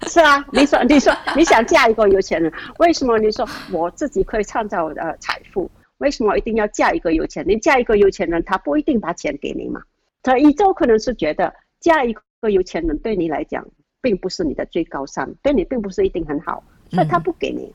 [0.06, 5.70] 是啊，你说 你说你想嫁一个有钱人，为什么你说我自己可以创造呃财富？
[5.98, 7.54] 为什么一定要嫁一个有钱人？
[7.54, 9.82] 你嫁一个有钱人，他不一定把钱给你嘛。
[10.22, 13.66] 他宇宙可能是觉得嫁一个有钱人对你来讲，
[14.00, 17.64] 并不是你的最高尚，对你并不是一定很好，所以他不给你。
[17.64, 17.74] 嗯、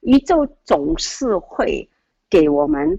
[0.00, 1.88] 宇宙总是会
[2.30, 2.98] 给我们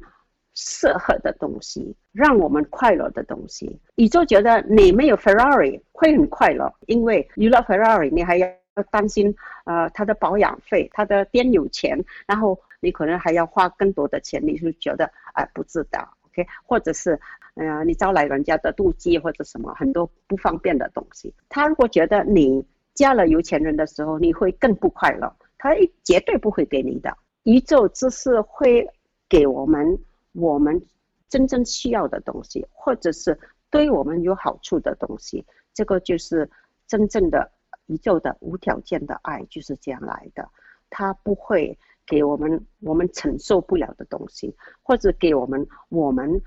[0.54, 3.80] 适合的东西，让我们快乐的东西。
[3.96, 8.48] 宇宙觉得你没有 Ferrari 会很快乐，因为有了 Ferrari，你还要
[8.92, 9.36] 担心
[9.66, 12.60] 呃它的保养费，它的电油钱，然后。
[12.86, 17.18] 你可能还要花更多的钱，你是觉得哎不知道，OK，或者是，
[17.56, 21.34] 呃，你招来人家的妒忌或者什么很多不方便的东西。
[21.48, 22.62] 他如果觉得你
[22.94, 27.16] 嫁了有钱人的时候，你会更不快乐，他绝对不会给你的。
[27.44, 28.86] 宇宙只是会
[29.30, 29.98] 给我们
[30.34, 30.86] 我们
[31.30, 35.46] 真正需要的东西，或者是对我们有好处的东西。
[35.74, 36.50] 这个就是
[36.86, 37.50] 真正的
[37.86, 40.50] 宇宙的无条件的爱，就是这样来的。
[40.89, 41.80] 他不会。
[42.06, 46.41] 给我们我们承受不了的东西，或者给我们我们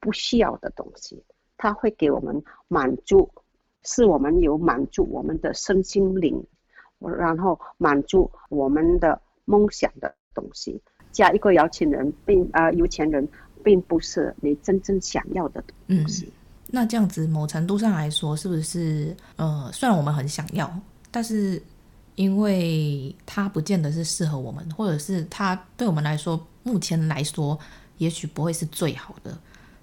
[0.00, 1.24] 不需要的东西。
[1.56, 3.30] 他会给我们满足，
[3.84, 6.44] 是我们有满足我们的身心灵，
[6.98, 10.82] 然后满足我们的梦想的东西。
[11.16, 13.26] 嫁一个有钱人，并啊、呃、有钱人，
[13.64, 16.26] 并不是你真正想要的东西。
[16.26, 16.32] 嗯，
[16.66, 20.70] 那这样子，某程度上来说，是不是呃，虽然我们很想要，
[21.10, 21.60] 但是
[22.16, 27.58] 因为它不见得是适合我们，或者是它对我们来说，目前来说，
[27.96, 29.36] 也许不会是最好的。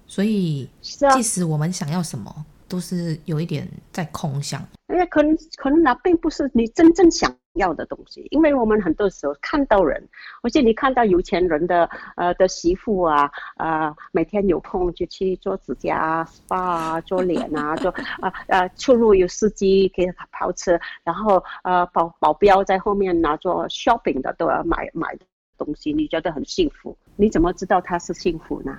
[0.06, 2.32] 所以，即使我们想要什么，
[2.68, 4.64] 都是有一点在空想。
[4.88, 10.02] 因为可能可能那并不是你真正想要的东西，因为我们很多时候看到人，
[10.42, 17.90] 而且你看到有钱人的呃的媳妇啊，呃每天有空就去做指甲啊、SPA 啊、做脸啊、做
[18.20, 25.16] 啊啊出入有司机给他跑车，然后呃保保镖在后面拿做 shopping 的都要买买
[25.56, 26.96] 东西，你觉得很幸福？
[27.16, 28.76] 你怎么知道他是幸福呢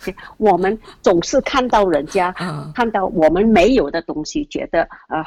[0.00, 2.32] ？Okay, 我们总是看到人家，
[2.74, 5.24] 看到我们没有的东西，觉得呃，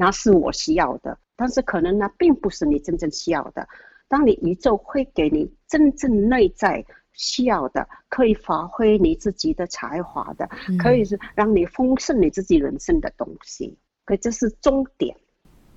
[0.00, 3.66] 那是我需要的，但是可能那并不是你真正需要的。
[4.06, 13.76] 当你宇宙会给你真正内在需要的，可以发挥你自己的才华的，可以是让你丰盛你自己人生的东西。
[14.04, 15.14] 可这是终点。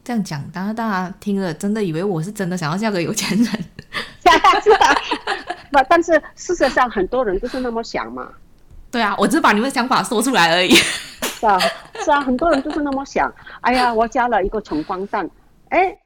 [0.03, 3.47] 这样讲，当然大家听了，真的以为我是真的想要嫁个有钱人。
[5.71, 8.31] 不，但是事实上很多人都是那么想嘛。
[8.91, 10.71] 对啊，我只是把你们的想法说出来而已。
[11.41, 11.57] 是啊，
[11.95, 13.33] 是啊，很多人都是那么想。
[13.61, 15.27] 哎呀，我加了一个穷光蛋，
[15.69, 15.97] 哎，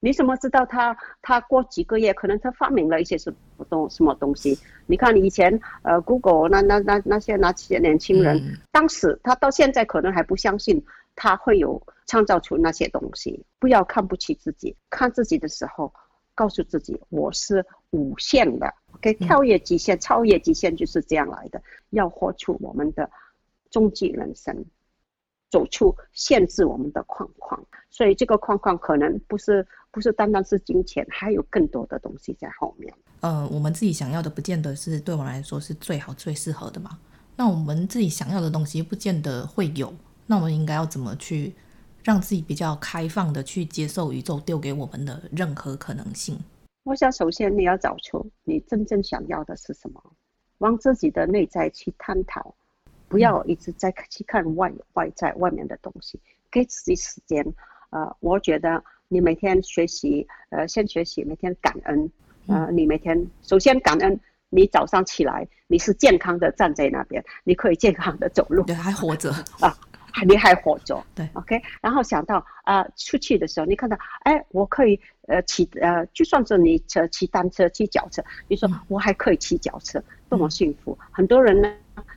[0.00, 4.58] 你怎么知道他他过几个月可能他发明了一些什么东什么东西？
[4.86, 13.46] 你看以前呃，Google 那那那那些那些年轻人，嗯、当时他到现在可能还不相信他会有创造出那些东西。
[13.60, 15.92] 不要看不起自己，看自己的时候。
[16.32, 21.60] 告诉自己，我是无限的，OK，跳跃极限、超越极限就是这样来的。
[21.90, 23.10] 要活出我们的
[23.70, 24.64] 终极人生，
[25.50, 27.62] 走出限制我们的框框。
[27.90, 32.94] 所以这个框框可能不是不是单单是金钱，还有更多的东西在后面。
[33.20, 36.98] 呃，我们自己想要的，不见得是对我来说是最好、最适合的嘛。
[37.36, 39.92] 那我们自己想要的东西，不见得会有。
[40.26, 41.54] 那我们应该要怎么去？
[42.02, 46.34] 让自己比较开放的去接受宇宙丢给我们的任何可能性。
[46.82, 50.02] 我想，首先你要找出你真正想要的是什么，
[50.58, 52.54] 往自己的内在去探讨，
[53.10, 56.18] 不要一直在去看外外在外面的东西，
[56.50, 57.44] 给自己时间。
[57.90, 62.10] 呃，我觉得你每天学习，呃，先学习每天感恩。
[62.46, 64.18] 呃，你每天首先感恩，
[64.48, 69.76] 你早上起来你是健康的站在那边，你可以健康的走路，对，还活着啊。
[70.26, 80.98] 你还活着，对，OK，然后想到啊、呃，出去的时候，你看到，哎，我可以呃骑呃，就算是你骑骑单车、骑脚车，你说我还可以骑脚车，嗯、多么幸福！
[81.12, 81.72] 很多人呢，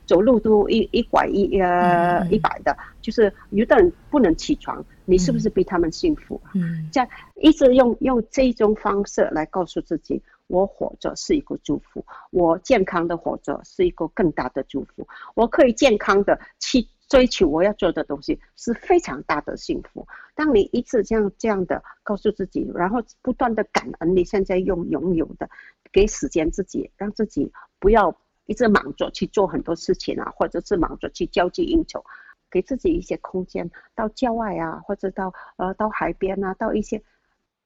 [0.06, 6.40] 走路都一一拐一呃、嗯、一摆的，就是有的人不能起床，你是不是比他们幸福？
[6.54, 16.88] 嗯，这样一直用用这种方式来告诉自己，我活着是一个祝福，我健康的活着是一个更大的祝福，我可以健康的去。
[17.06, 20.08] 追求我要做的东西是非常大的幸福。
[20.34, 25.48] 当你一次这样这样的告诉自己，然后不断的感恩你现在拥拥有的，
[25.92, 32.04] 给时间自己，让自己不要一直忙着去做很多事情啊，或者是忙着去交际应酬，
[32.50, 37.02] 给自己一些空间，到郊外啊，或者到呃到海边啊，到一些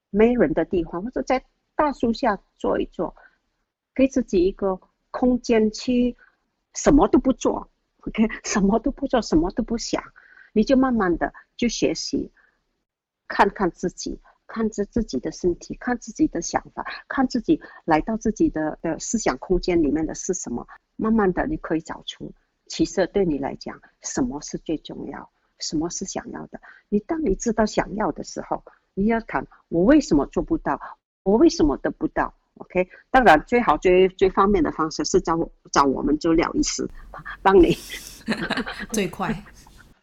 [0.09, 3.15] 没人的地方，或者在大树下坐一坐，
[3.93, 4.79] 给自己一个
[5.11, 6.15] 空间去
[6.73, 7.69] 什么都不做。
[8.07, 10.01] OK，什么都不做，什么都不想，
[10.53, 12.31] 你就慢慢的就学习，
[13.27, 20.67] 看看自己，看着自己的身体，看自己的想法，看自己来到自己的的思想空间里面的是什么。
[20.95, 22.33] 慢慢的，你可以找出，
[22.65, 26.59] 其实对你来讲，什么是最重要，什么是想要的。
[26.89, 30.81] 你当你知道想要的时候，你要看我为什么做不到，
[31.23, 32.33] 我为什么得不到。
[32.55, 36.85] OK，当然最好最最方便的方式是找找我们做疗愈师，
[37.41, 37.77] 帮你
[38.91, 39.31] 最快，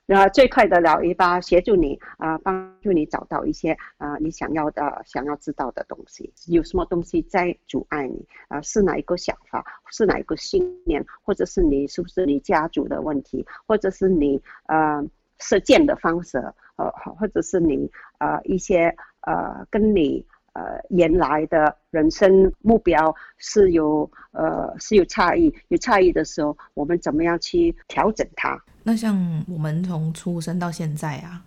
[0.07, 6.33] 那最快的疗愈吧，协助你啊、帮助你找到一些啊、你想要的、想要知道的东西。
[6.47, 9.65] 有什么东西在阻碍你啊、是哪一个想法？
[9.91, 11.05] 是哪一个信念？
[11.23, 13.45] 或者是你是不是你家族的问题？
[13.67, 15.05] 或者是你呃
[15.41, 16.39] 实践的方式？
[16.77, 16.89] 呃，
[17.19, 20.25] 或者是你呃一些呃跟你。
[20.57, 28.59] 呃，原来的人生目标是有呃是有差异，有差异的时候，我们怎么样去调整它？
[28.87, 31.43] 那像我们从出生到现在啊，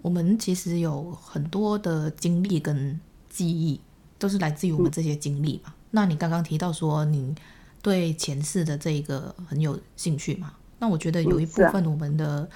[0.00, 3.80] 我们其实有很多的经历跟记忆
[4.16, 5.72] 都是来自于我们这些经历嘛。
[5.74, 7.34] 嗯、那你刚刚提到说你
[7.82, 10.54] 对前世的这一个很有兴趣嘛？
[10.78, 12.48] 那我觉得有一部分我们的、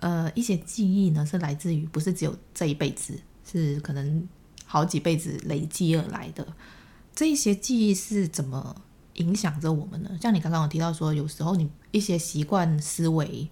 [0.00, 3.16] 嗯啊、呃一些记忆呢，是来自于不是只有这一辈子，
[3.48, 4.28] 是可能
[4.66, 6.44] 好几辈子累积而来的。
[7.14, 8.74] 这一些记忆是怎么
[9.14, 10.10] 影响着我们呢？
[10.20, 13.48] 像你刚刚有提到说，有时候你一些习惯思维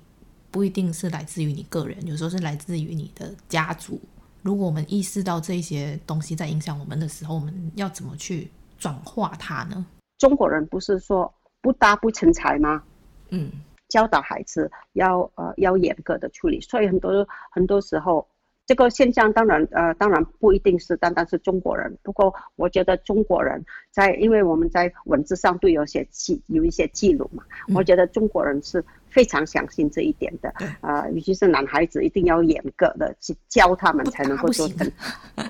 [0.53, 4.01] 不一定是来自于你个人，有时候是来自于你的家族。
[4.43, 9.85] 如果我们意识到这些东西在影响我们的时候，我们要怎么去转化它呢？
[10.19, 12.83] 中国人不是说不打不成才吗？
[13.31, 13.51] 嗯，
[13.89, 18.25] 教导孩子要呃要严格的处理，所以很多很多时候。
[18.65, 21.99] 这个现象当然，呃，当然不一定是单单是中国人。
[22.03, 27.43] 不过，我觉得中国人在，因为我们在文字上都有些记，有一些记录嘛。
[27.69, 30.49] 嗯、我觉得中国人是非常相信这一点的。
[30.81, 34.91] 啊、呃，尤其是男孩子，一定要严格的去教他们，才能够做成。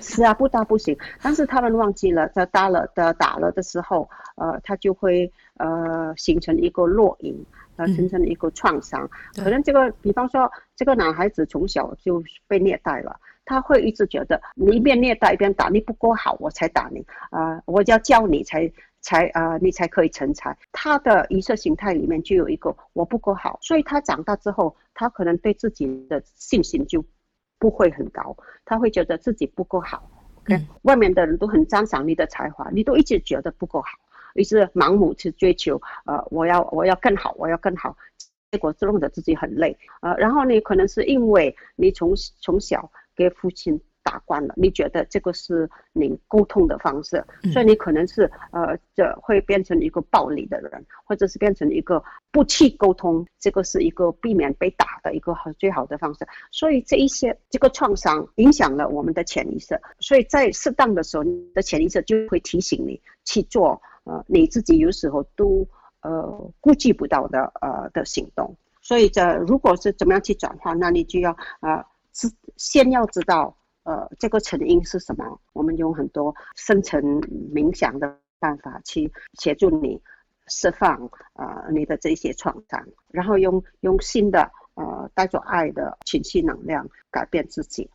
[0.01, 0.97] 是啊，不打不行。
[1.21, 7.15] 但是他们忘记了，在打了的打了的时候，呃，他就会呃形成一个烙
[7.77, 7.83] 印。
[7.83, 18.71] 呃，形成了一个创伤，嗯、可能这个，比方说，这个男孩子从小就被虐待了，他会一直觉得你一边虐待一边打，你不够好，我才打你，啊、呃，我要教你才
[19.01, 20.55] 才啊、呃，你才可以成才。
[20.71, 27.03] 他的意识形态里面就有一个我不够好，所以他长大之后，他可能对自己的信心就
[27.57, 30.07] 不会很高，他会觉得自己不够好。
[30.83, 33.87] 外面的人都很赞赏你的才华，你都一直觉得不够好。
[34.33, 37.95] 于是盲目去追求，呃，我要我要更好，我要更好，
[38.51, 56.27] 结果弄得自己很累，呃，然后呢，可能是因为你从从小给父亲打惯了，你觉得这个是你沟通的方式，所以你可能是呃，这会变成一个暴力的人，或者是变成一个不去沟通，这个是一个避免被打的一个很最好的方式。
[56.51, 63.81] 所以这一些这个创伤影响了我们的潜意识，所以在适当的时候，你的潜意识就会提醒你去做。
[64.05, 65.65] 呃，你自己有时候都
[66.01, 71.31] 呃估计不到的呃的行动，所以这如果是怎么样去转化，那你就要
[71.61, 75.39] 呃是先要知道呃这个成因是什么。
[75.53, 77.01] 我们用很多深层
[77.53, 80.01] 冥想的办法去协助你
[80.47, 87.89] 释放呃你的这些创伤，然后用用新的呃带着爱的情绪能量改变自己。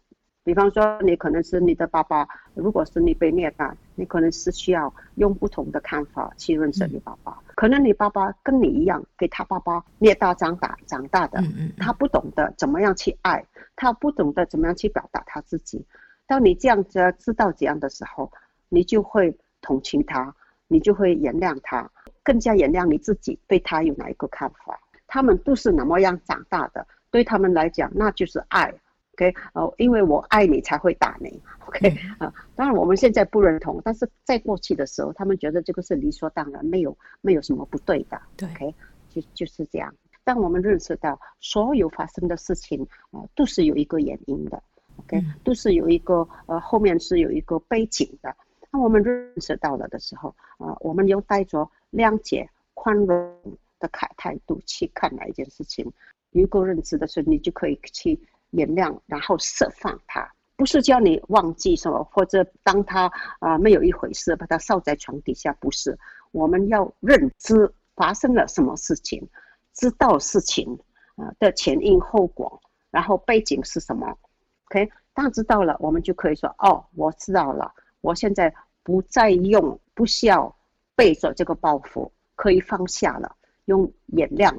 [0.49, 7.33] 比方说，你可能是你的爸爸，如果是你被虐待，你可能是需要用不同的看法去认识你爸爸。
[7.33, 13.45] 嗯、可能你爸爸跟你一样，给他爸爸虐待长大长大的，嗯嗯、他不懂得怎么样去爱，
[13.77, 15.85] 他不懂得怎么样去表达他自己。
[16.27, 18.33] 当你这样子知道这样的时候，
[18.71, 20.35] 你就会同情他，
[20.67, 21.91] 你就会原谅他，
[22.23, 24.81] 更加原谅你自己对他有哪一个看法。
[25.07, 28.73] 他们都是那么样长大的，对他们来讲，那就是爱。
[29.19, 31.43] OK，哦，因为我爱你才会打你。
[31.67, 31.89] OK，
[32.19, 38.21] 啊，当然我们现在不认同，但是在过去的时候，他们觉得这个是理所当然，没有没有什么不对的。
[38.37, 38.75] 对，OK，
[39.11, 39.93] 就就是这样。
[40.23, 44.63] 当我们认识到所有发生的事情啊，都是有一个原因的
[44.99, 48.37] ，OK，都是有一个呃后面是有一个背景的。
[48.71, 55.91] 当我们认识到了的时候啊，我们又带着谅解、宽容的态态度去看哪一件事情，
[56.31, 58.21] 有一个认知的时候，你就可以去。
[58.51, 65.99] 原谅，然后释放它，不是叫你忘记什么，或者当他啊、没有一回事，把它扫在床底下，不是。
[66.33, 69.29] 我们要认知发生了什么事情，
[69.73, 70.79] 知道事情
[71.17, 74.19] 啊的前因后果，然后背景是什么。
[74.67, 80.55] OK，当知道了，我们就可以说，哦，我知道了，我现在不再用不需要
[80.95, 84.55] 背着这个包袱，可以放下了，用原谅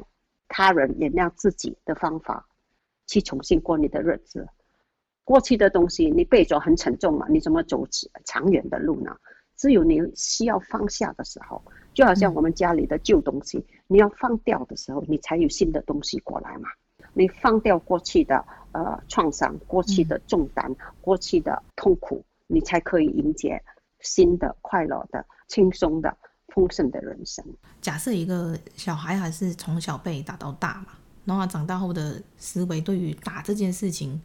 [0.48, 2.48] 他人、原谅自己的方法。
[3.10, 4.48] 去重新过你的日子，
[5.24, 7.84] 过去的东西你背着很沉重嘛，你怎么走
[8.24, 9.18] 长远的路呢？
[9.58, 11.60] 只有你需要放下的时候，
[11.92, 16.70] 就好像我们家里的旧东西，你要放掉的时候，你才有新的东西过来嘛。
[17.14, 23.60] 你放掉过去的呃创伤、过去的重担、过去的痛苦，你才可以迎接
[24.02, 26.16] 新的快乐的、轻松的、
[26.50, 27.44] 丰盛的人生。
[27.82, 30.94] 假设一个小孩还是从小被打到大嘛。
[31.30, 34.20] 然后他长大后的思维，对于打这件事情，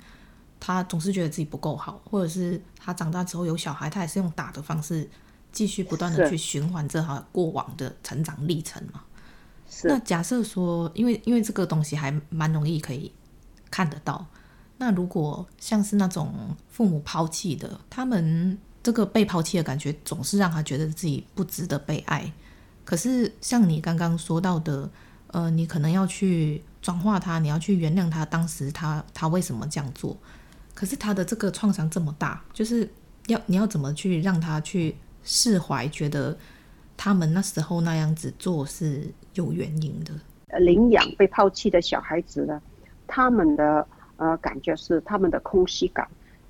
[0.58, 5.06] 他总是觉得自己不够好，或者是他长大之后有小孩，他也是用打的方式
[5.52, 9.02] 继续不断的去循环这他过往的成长历程嘛。
[9.68, 9.86] 是。
[9.86, 13.12] 那假设说，因为因为这个东西还蛮容易可以
[13.70, 14.24] 看得到，
[14.78, 16.32] 那如果像是那种
[16.70, 22.32] 父母抛弃的，他们这个被抛弃的感觉总是让他觉得自己不值得被爱。
[22.82, 24.88] 可是像你刚刚说到的，
[25.26, 26.64] 呃，你可能要去。
[26.84, 30.14] 转化他，你要去原谅他，当时他他为什么这样做？
[30.74, 32.86] 可是他的这个创伤这么大，就是
[33.28, 36.36] 要你要怎么去让他去释怀，觉得
[36.94, 40.12] 他们那时候那样子做是有原因的。
[40.58, 42.60] 领养被抛弃的小孩子呢，
[43.06, 43.86] 他们的
[44.18, 46.04] 呃感觉是他们的空虚感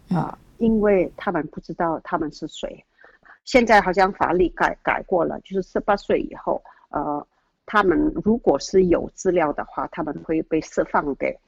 [0.09, 2.85] 啊、呃，因为他们不知道他们是谁。
[3.45, 7.25] 现在好像法律改改过了，就是十八岁以后，呃，
[7.67, 11.39] 他们如果是有资料的话，他们会被释放给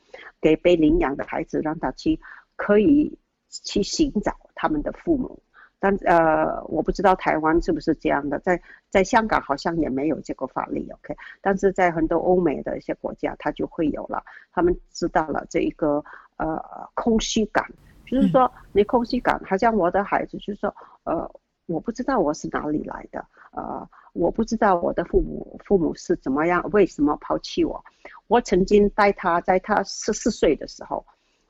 [0.41, 2.21] 给被领养的孩子，让他去
[2.57, 5.39] 可以去寻找他们的父母。
[5.79, 11.15] 但呃，我不知道台湾是不是这样的，在在香港好像也没有这个法律，OK。
[11.43, 14.25] 但是在很多欧美的一些国家，它就会有了。
[14.53, 16.03] 他们知道了这一个
[16.39, 16.59] 呃
[16.95, 17.63] 空虚感，
[18.07, 21.31] 就是说你空虚感，好像我的孩子就是说，呃，
[21.67, 23.87] 我不知道我是哪里来的，呃，
[24.17, 27.85] 我不知道我的父母父母是怎么样，为什么抛弃我？
[28.29, 31.05] 我曾经带他在他十四岁的时候。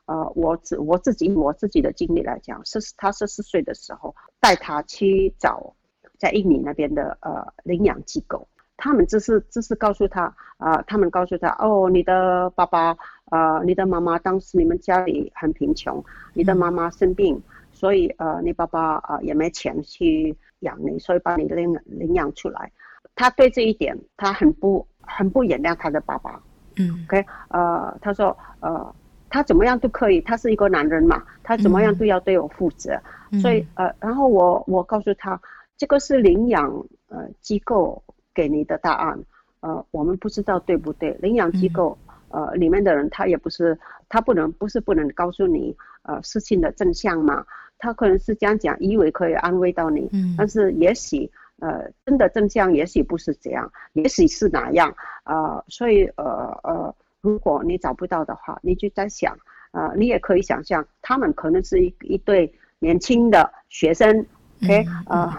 [0.09, 5.75] 呃，我自我自己我自己的经历来讲，是他十四岁的时候带他去找
[6.17, 8.47] 在印尼那边的呃领养机构，
[8.77, 10.23] 他们只是只是告诉他
[10.59, 12.97] 啊、呃，他们告诉他哦，你的爸爸
[13.33, 16.05] 呃，你的妈妈当时你们家里很贫穷，
[16.35, 17.43] 你的妈妈生病，
[17.73, 22.71] 所以呃你爸爸啊、也没钱去养你，所以把你领领养出来。
[23.15, 26.41] 他对这一点他很不很不原谅他的爸爸，
[26.77, 28.95] 嗯，OK，呃，他说呃。
[29.29, 32.99] 他怎么样都可以，他是一个男人嘛，他怎么样都要对我负责。
[33.33, 35.39] 嗯、所以呃，然后我我告诉他，
[35.77, 36.71] 这个是领养
[37.09, 38.01] 呃机构
[38.33, 39.19] 给你的答案，
[39.61, 41.11] 呃，我们不知道对不对。
[41.21, 41.99] 领养机构
[42.29, 43.79] 呃里面的人他也不是，
[44.09, 47.45] 他不能不是不能告诉你呃事情的真相嘛，
[47.79, 56.25] 他可能是这样讲，以为可以安慰到你，嗯、但是也许呃真的真相也许不是这样，也许是哪样呃，所以呃
[56.63, 56.95] 呃。
[57.23, 59.37] 如果你找不到的话，你就在想，
[59.73, 64.25] 呃，你也可以想象，他们可能是一一对年轻的学生
[64.63, 65.33] ，OK，呃，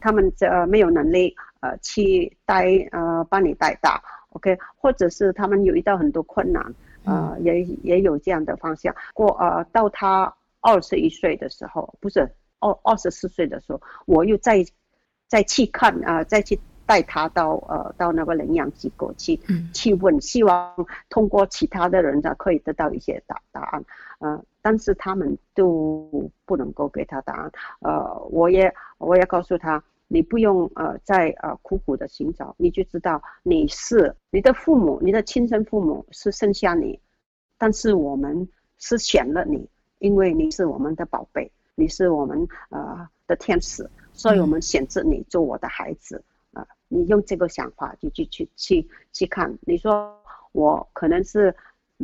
[0.00, 6.74] 他们这没有能力，呃，去带，呃，帮你带大，OK，或者是他们有遇到很多困难，
[7.04, 8.94] 呃，也也有这样的方向。
[9.12, 12.20] 过，呃，到他二十一岁的时候，不是
[12.60, 14.64] 二二十四岁的时候，我又再
[15.28, 16.58] 再去看，啊、呃，再去。
[16.88, 19.40] 带他到呃到那个领养机构去
[19.74, 23.84] 去问，希望通过其他的人呢可以得到一些答答案，
[24.20, 27.50] 呃，但是他们都不能够给他答案，
[27.80, 37.00] 呃，我也我也告诉他，你不用呃再呃苦苦的寻找，你就知道你是你的父母，你的亲生父母是生下你，
[37.58, 38.48] 但是我们
[38.78, 39.68] 是选了你，
[39.98, 46.22] 因为你是我们的宝贝，你是我们呃的天使，所以我们选择你做我的孩子
[46.52, 46.66] 啊。
[46.88, 50.14] 你用这个想法就去去去去看，你说
[50.52, 51.54] 我可能是，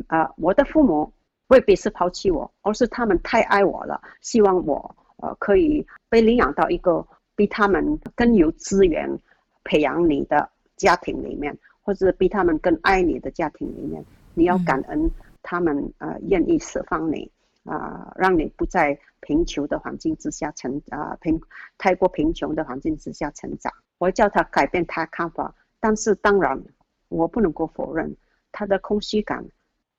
[0.08, 1.12] 呃，我的父母
[1.48, 9.18] 未必是抛弃我，而是他们太爱我了，希望我呃可以被领养到一个比他们更有资源
[9.64, 15.10] 培养你的家庭里面，或者比他们更爱你的家庭里面，你要感恩
[15.42, 17.30] 他们呃愿意释放你
[17.64, 21.40] 啊，让你不在贫穷的环境之下成啊贫
[21.78, 23.72] 太过贫穷的环境之下成长。
[23.98, 26.60] 我叫他改变他看法，但是当然，
[27.08, 28.16] 我不能够否认
[28.50, 29.46] 他的空虚感，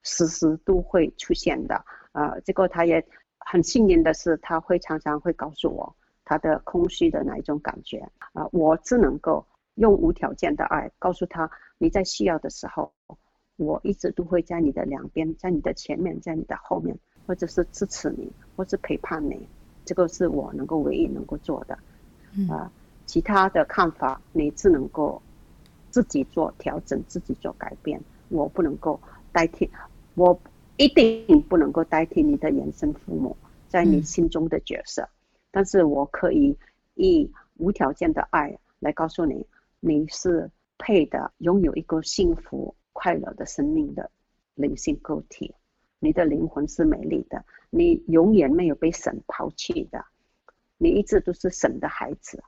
[0.03, 1.86] 时时都会出现的。
[2.11, 3.05] 呃，这个他也
[3.39, 5.95] 很幸运的是，他会常常会告诉我
[6.26, 7.99] 他的空虚的那一种感觉。
[8.34, 9.45] 啊、我只能够
[9.76, 12.93] 用无条件的爱告诉他，你在需要的时候，
[13.55, 19.47] 我一直都会在你的两边，在你的前面，在你的后面，或者是支持你，或是陪伴你。
[19.86, 21.78] 这个是我能够唯一能够做的。
[22.49, 22.71] 啊、
[23.05, 25.21] 其他的看法，你只能够
[25.91, 28.01] 自己做调整，自己做改变。
[28.30, 28.99] 我不能够
[29.32, 29.69] 代替，
[30.15, 30.39] 我
[30.78, 35.03] 一定不能够代替你的原生父母在你心中的角色。
[35.03, 35.09] 嗯、
[35.51, 36.57] 但是我可以
[36.95, 39.45] 以无条件的爱来告诉你，
[39.80, 44.09] 你是配的，拥有一个幸福快乐的生命的
[44.55, 45.53] 灵性个体。
[46.04, 50.04] 你的灵魂是美丽的，你永远没有被神抛弃的，
[50.78, 52.43] 你一直都是神的孩子。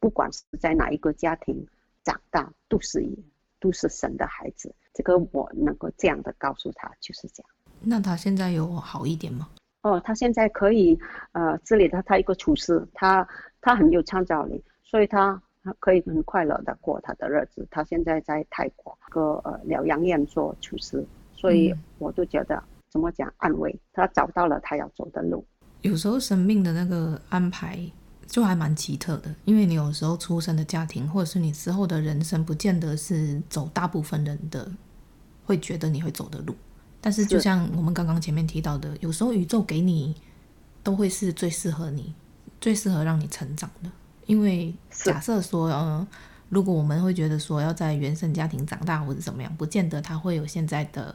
[0.00, 1.66] 不管是在哪一个家庭
[2.02, 3.14] 长大，都是一
[3.60, 4.74] 都是神的孩子。
[4.94, 7.50] 这个我能够这样的告诉他，就是这样。
[7.82, 9.50] 那他现在有好一点吗？
[9.82, 10.98] 哦，他现在可以，
[11.32, 13.28] 呃，这里他他一个厨师，他
[13.60, 17.68] 他很有创造力，所以他他可以很快乐的过他的日子。
[17.70, 22.62] 他现在在泰国个呃疗养院做厨师，所以我都觉得、嗯、
[22.94, 25.44] 怎么讲安慰，他找到了他要走的路。
[25.82, 27.78] 有时候生命的那个安排。
[28.26, 34.68] 就还蛮奇特的，因为你有时候出生的家庭，或者是你之后的人生，不见得是走大部分人的
[35.44, 36.56] 会觉得你会走的路。
[37.02, 40.16] 但是就像我们刚刚前面提到的，有时候宇宙给你
[40.82, 42.14] 都会是最适合你、
[42.60, 43.90] 最适合让你成长的。
[44.24, 46.04] 因为假设说，嗯，
[46.48, 51.14] 如果我们会觉得说要在原生家庭长大或者怎么样，不见得他会有现在的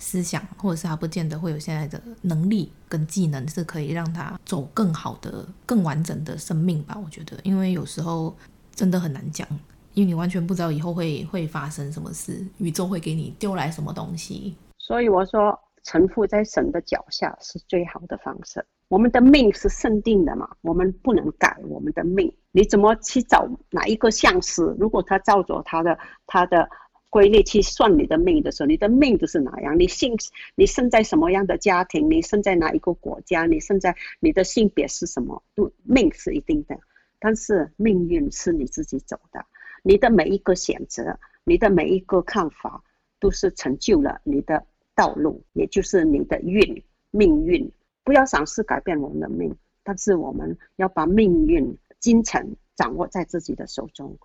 [0.00, 6.98] 思想，或者是他不见得会有现在的能力跟技能，是可以让他走更好的、更完整的生命吧？
[7.04, 8.34] 我觉得，因为有时候
[8.74, 9.46] 真的很难讲，
[9.94, 14.56] 因为你完全不知道以后会会发生什么事，宇宙会给你丢来什么东西。
[14.78, 18.64] 所以我说，臣服在神的脚下是最好的方式。
[18.88, 22.32] 我们的命是圣定的嘛，我们不能改我们的命。
[22.50, 24.74] 你怎么去找哪一个相师？
[24.80, 25.96] 如果他照着他的
[26.26, 26.68] 他的
[27.10, 29.78] 规律去算你的命的时候，你的命就是哪样？
[29.78, 30.16] 你姓
[30.54, 32.08] 你生在什么样的家庭？
[32.08, 33.46] 你生在哪一个国家？
[33.46, 35.42] 你生在你的性别是什么？
[35.54, 36.78] 都命是一定的，
[37.18, 39.44] 但是命运是你自己走的。
[39.82, 42.82] 你的每一个选择，你的每一个看法，
[43.18, 47.70] 都是成就了你的道路，也就是你的运命运。
[48.04, 54.16] 不要尝试改变我们的命，但是我们要把命运、精神掌握在自己的手中，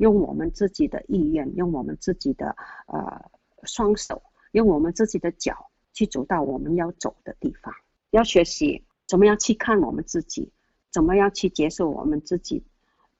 [0.00, 3.30] 用我们自己的意愿，用我们自己的呃
[3.64, 4.22] 双手，
[4.52, 7.74] 用我们自己的脚去走到我们要走的地方。
[8.10, 10.50] 要学习怎么样去看我们自己，
[10.90, 12.64] 怎么样去接受我们自己，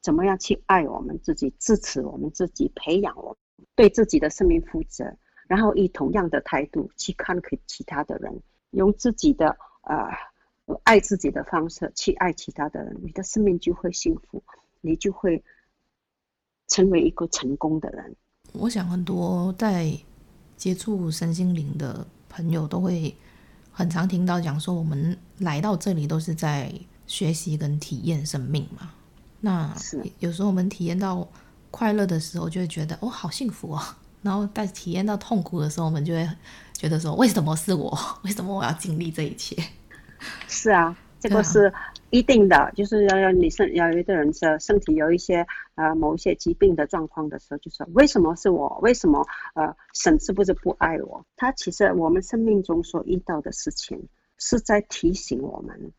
[0.01, 3.37] 怎么样去爱我们自己，支持我们自己，培养我，
[3.77, 5.15] 对自己的生命负责，
[5.47, 9.57] 然后以同样的态度去看其他的人，用自己的。
[9.83, 10.07] 呃，
[10.85, 14.45] 爱自己的方式去爱其他的人，你的生命就会幸福，
[14.83, 15.43] 你就会
[16.71, 18.17] 成为一个成功的人。
[18.53, 19.95] 我想很多在
[20.57, 23.15] 接触身心灵的朋友都会
[23.71, 26.73] 很常听到讲说，我们来到这里都是在
[27.07, 28.91] 学习跟体验生命嘛。
[29.41, 29.71] 那
[30.19, 31.29] 有时候我们体验到
[31.71, 33.83] 快乐的时候，就会觉得哦，好幸福哦。
[34.23, 36.27] 然后在体验到痛苦的时候，我们就会。
[36.73, 37.95] 觉得说，为什么是我？
[38.25, 39.55] 为什么我要经历这一切？
[40.49, 41.73] 是啊，这个是
[42.11, 48.79] 一定的，啊、就是要要你身要有一个人的身体有一些呃某一些疾病的状况的时候，就说为什么是我？
[48.83, 51.25] 为什么呃神是不是不爱我？
[51.37, 54.09] 他其实我们生命中所遇到的事情
[54.39, 55.93] 是在提醒我们，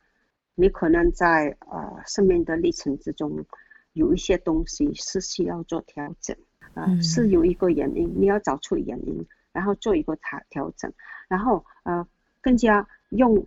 [0.55, 3.45] 你可能在呃生命的历程之中
[3.93, 6.35] 有一些东西是需要做调整
[6.73, 9.25] 啊、呃嗯，是有一个原因，你要找出原因。
[9.53, 10.89] 然后做一个调调整，
[11.27, 12.07] 然后呃，
[12.39, 13.45] 更加用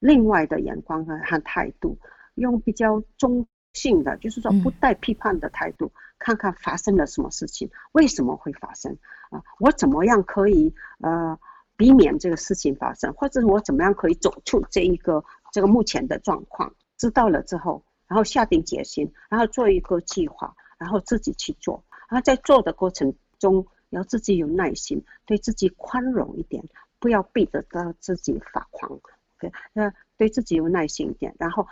[0.00, 1.96] 另外的眼光和和态度，
[2.34, 8.92] 用比较中性的，就是说不带批判的态度，嗯，看看发生了什么事情，为什么会发生
[9.30, 9.42] 啊，呃？
[9.60, 11.38] 我怎么样可以呃
[11.76, 16.74] 避免这个事情发生，或者我怎么样可以走出这一个这个目前的状况？
[16.98, 23.66] 知道了之后，然后下定决心，然后做一个计划，然后自己去做，然后在做的过程中。
[23.90, 26.62] 要自己有耐心，对自己宽容一点，
[27.00, 29.00] 不要逼得到自己发狂。
[29.40, 31.66] 对，那对自己有耐心一点，然后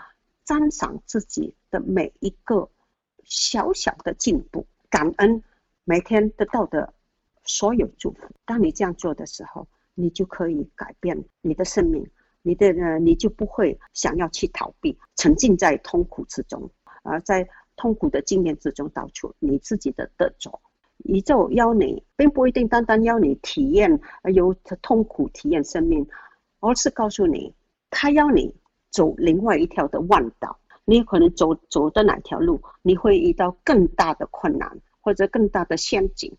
[0.45, 2.69] 赞赏自己的每一个
[3.25, 5.43] 小小的进步，感恩
[5.85, 6.95] 每天得到的
[7.45, 8.27] 所有祝福。
[8.47, 12.09] 当你这样做的时候，你就可以改变你的生命，
[12.43, 16.71] 你的呃，你就不会想要去逃避，沉浸在痛苦之中，
[17.03, 17.47] 而在
[17.77, 20.61] 痛苦的经验之中，导出你自己的得着。
[21.05, 24.01] 宇宙要你，并不一定单单要你体验
[24.35, 24.53] 有
[24.83, 26.09] 痛苦体验生命，
[26.59, 27.55] 而是告诉你，
[27.91, 28.55] 他要你
[28.91, 30.59] 走另外一条的弯道。
[30.85, 36.35] 你可能走走的哪条路，你会遇到更大的困难或者更大的陷阱。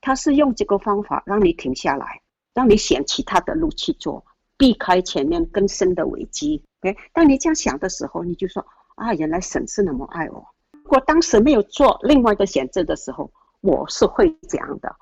[0.00, 2.20] 他是用这个方法让你停下来，
[2.52, 4.26] 让你选其他的路去做，
[4.56, 6.64] 避开前面更深的危机。
[6.80, 10.44] OK，当你这样想的时候，你就说啊，原来神是那么爱我。
[10.82, 13.30] 如果当时没有做另外的选择的时候，
[13.60, 14.96] 我是会这样的，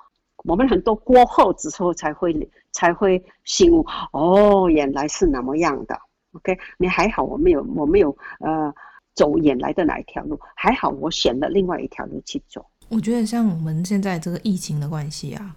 [0.45, 2.35] 我们很多过后之后才会
[2.73, 5.99] 才会醒悟，哦，原来是那么样的。
[6.33, 8.73] OK，你还好，我没有我没有呃
[9.15, 12.65] 走原来的那一条路，还好我选了另外一条路去走。
[12.89, 15.57] 我觉得像我们现在这个疫情的关系啊，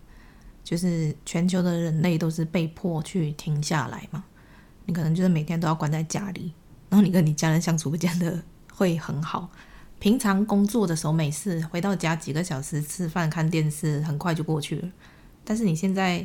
[0.63, 4.23] 就是全球的人类都是被迫去停下来嘛，
[4.85, 6.51] 你可能就是每天都要关在家里，
[6.89, 8.41] 然后你跟你家人相处不见得
[8.73, 9.49] 会很好。
[10.03, 14.91] 平常工作的时候，没事回到家几个小时吃饭看电视，很快就过去了。
[15.45, 16.21] 但是你现在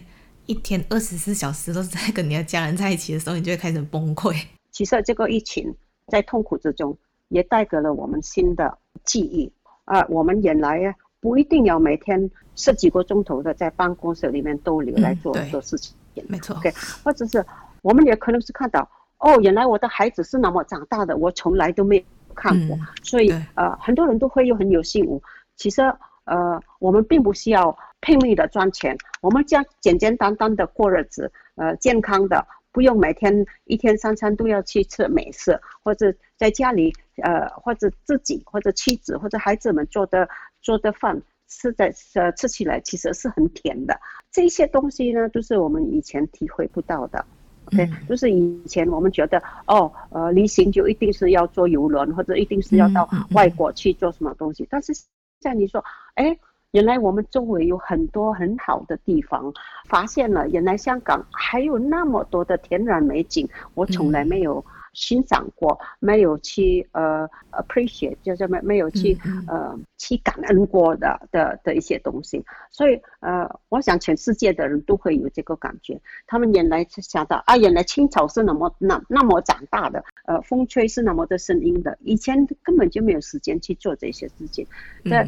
[0.46, 4.34] 一天二十四小时都是在跟你的家人在一起的时候，你就会开始崩溃。
[4.72, 5.72] 其实这个疫情
[6.08, 6.98] 在痛苦之中，
[7.28, 9.48] 也带给了我们新的记忆
[9.84, 10.04] 啊。
[10.08, 15.94] 我们原来不一定要每天十几个钟头的在办公室里面逗留来做做事情，
[16.26, 16.56] 没错。
[16.56, 16.74] OK，
[17.04, 17.46] 或者是
[17.82, 22.04] 我们也可能是看到，哦，原来我的孩子是那么长大的，我从来都没。
[22.34, 25.22] 看过，嗯、所以呃，很多人都会又很有幸福。
[25.56, 25.82] 其实
[26.24, 40.28] 呃，我们并不需要拼命的赚钱，我们将简简单单的过日子，呃，健康的，不用每天一天三餐都要去吃美食，或者在家里呃，或者自己或者妻子或者孩子们做的
[40.60, 43.98] 做的饭吃的呃吃起来其实是很甜的。
[44.30, 47.24] 这些东西呢，都是我们以前体会不到的。
[47.72, 54.66] OK，就是以前我们觉得哦，呃，旅行就一定是要坐游轮，或者一定是要到外国去做什么东西。
[54.70, 55.06] 但是现
[55.40, 56.36] 在你说，哎，
[56.72, 59.52] 原来我们周围有很多很好的地方，
[59.88, 64.64] 发现了原来香港还有那么多的天然美景，我从来没有。
[64.92, 69.16] 欣赏过，没有去呃 appreciate，就是没没有去
[69.46, 76.00] 呃去感恩过的的的一些东西，所以呃，我想全世界的人都会有这个感觉。
[76.26, 84.66] 他们原来是想到啊，原来青草是那么那那么长大的，呃，风吹是那么的声音的，以前根本就没有时间去做这些事情。
[85.02, 85.24] 那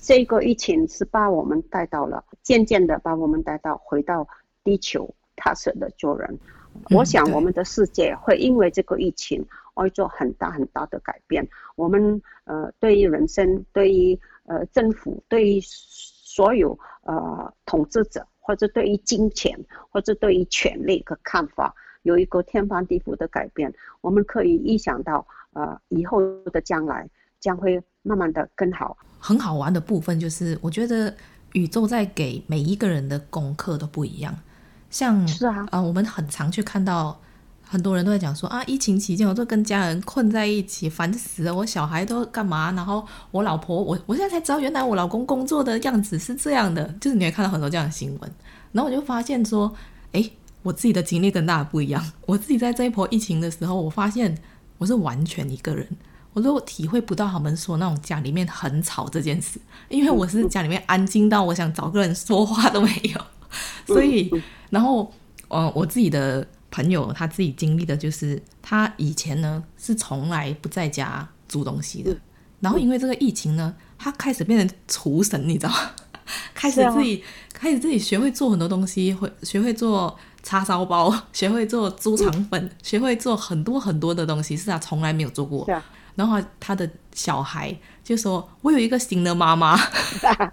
[0.00, 4.28] 这个疫情是把我们带到了，渐渐的把我们带到回到
[4.62, 6.38] 地球踏实的做人。
[6.90, 9.44] 我想我们的世界会因为这个疫情
[9.74, 11.46] 而做很大很大的改变。
[11.76, 19.58] 我们呃，对于人生，对于呃政府，对于所有呃统治者，或者对于金钱，
[19.90, 23.72] 或者对于权力的看法，有一个天翻地覆的改变。
[24.00, 26.20] 我们可以预想到，呃，以后
[26.50, 27.08] 的将来
[27.40, 28.96] 将会慢慢的更好。
[29.18, 31.14] 很好玩的部分就是，我觉得
[31.54, 34.34] 宇宙在给每一个人的功课都不一样。
[34.94, 37.20] 像是啊，呃，我们很常去看到
[37.64, 41.52] 很多人都在讲说啊，疫情期间我就跟家人困在一起，烦死了。
[41.52, 42.70] 我小孩都干嘛？
[42.70, 46.84] 然后我老婆，我我现在才知道，原来我老公工作的样子是这样的。
[47.00, 48.32] 就是你会看到很多这样的新闻，
[48.70, 49.74] 然后我就发现说，
[50.12, 50.30] 哎，
[50.62, 52.00] 我自己的经历跟大家不一样。
[52.26, 54.38] 我自己在这一波疫情的时候，我发现
[54.78, 55.84] 我是完全一个人，
[56.34, 63.20] 我都体会不到他们说那种家里面很吵这件事，因为我是家里面安静到我想找个人说话都没有，
[63.86, 64.30] 所以。
[64.70, 65.12] 然后，
[65.48, 72.16] 呃，我自己的朋友他自己经历的就是，他以前呢是从来不在家煮东西的，
[72.60, 75.90] 然后因为这个疫情呢，他开始变成厨神，你知道吗？
[76.54, 85.68] 开始自己开始自己学会做很多东西，会学会做叉烧包， 学会做猪肠粉，学会做很多很多的东西，是他从来没有做过。
[86.16, 89.74] 然后他的小孩就说：“我有一个新的妈妈，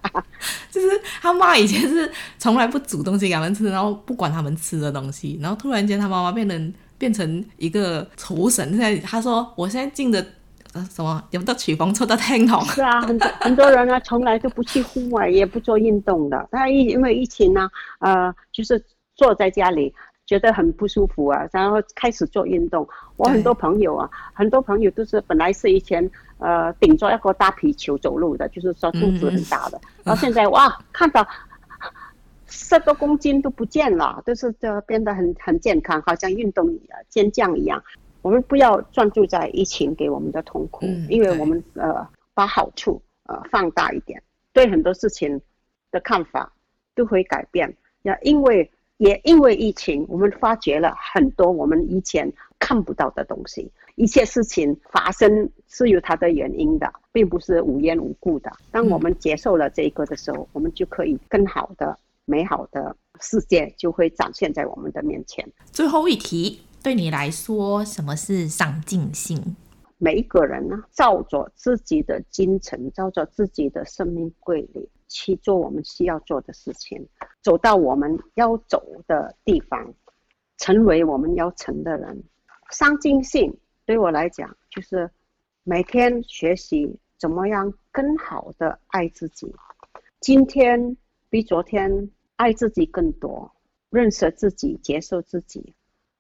[0.72, 0.88] 就是
[1.22, 8.70] 他妈以前是从来不煮东西给他们吃，然后不管他们吃的东西，然后突然间他妈妈变成变成一个厨神。
[8.70, 10.26] 现在他说我现在进的
[10.74, 12.64] 呃什么有的曲风，抽的天堂。
[12.68, 16.47] 是啊，很多很多人呢从来都不去户外，也不做运动的。
[16.51, 17.68] 他因因为疫情呢，
[17.99, 18.82] 呃，就是
[19.16, 19.93] 坐在家里。”
[20.32, 22.88] 觉得很不舒服啊，然后开始做运动。
[23.17, 31.27] 我很多朋友啊，很多朋友都是本来是以前呃顶着一个大皮球走路的，就是说肚子很大的，嗯嗯，然后现在哇， 看到
[32.47, 36.79] 十多公斤都不见了，都是这变得很很健康，好像运动
[37.09, 37.84] 健将一样。
[38.21, 44.23] 我们不要专注在疫情给我们的痛苦，嗯、因为我们呃把好处呃放大一点，
[44.53, 45.41] 对很多事情
[45.91, 46.53] 的看法
[46.95, 47.75] 都会改变。
[48.03, 48.71] 要因为。
[49.02, 53.68] 也因为疫情，我们发觉了很多我们以前看不到的东西。
[53.95, 58.52] 一切事情发生是有它的原因的，并不是无缘无故的。
[58.70, 65.43] 当我们接受了这个的时候，我们就可以更好的、美好的世界就会展现在我们的面前。
[65.72, 69.56] 最后一题，对你来说，什么是上进心？
[69.97, 74.88] 每一个人呢，照着自己的精神，照着自己的生命规律。
[75.12, 77.05] 去做我们需要做的事情，
[77.41, 79.93] 走到我们要走的地方，
[80.57, 82.24] 成为我们要成的人。
[82.72, 83.53] 上进心
[83.86, 85.12] 对我来讲，就是
[85.64, 89.53] 每天学习怎么样更好的爱自己。
[90.22, 90.95] 今天
[91.30, 93.51] 比昨天爱自己更多，
[93.89, 95.76] 认识自己，接受自己，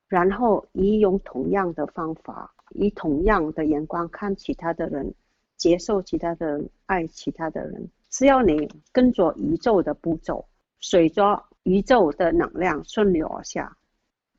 [0.07, 5.13] 然后以用同样的方法，以同样的眼光看其他的人，
[5.55, 7.89] 接受其他的人，爱其他的人。
[8.11, 10.45] 只要你跟着宇宙的步骤，
[10.81, 13.75] 随着宇宙的能量顺流而下，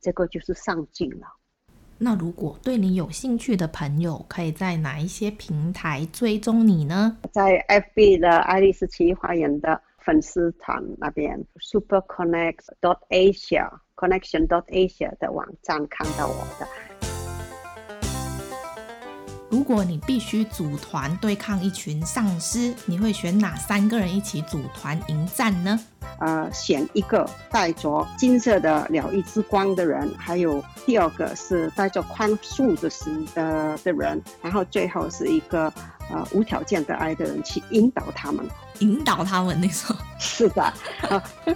[0.01, 1.27] 这个就是上进了。
[1.97, 7.17] 那如果对你有兴趣的朋友，可以在哪一些平台追踪你呢？
[7.33, 16.92] 在 FB 的爱丽丝奇异花园的粉丝团那边，Super Connect dot Asia Connection dot Asia 的网站看到我的。
[19.53, 25.79] 如果你必须组团对抗一群丧尸，你会选哪三个人一起组团迎战呢？
[26.21, 35.71] 呃，选一个带着金色的疗愈之光的人，还有第二个是带着宽恕的心的的人，然后最后是一个
[36.11, 38.49] 呃无条件的爱的人去引导他们。
[38.79, 40.73] 引导他们，你说是的。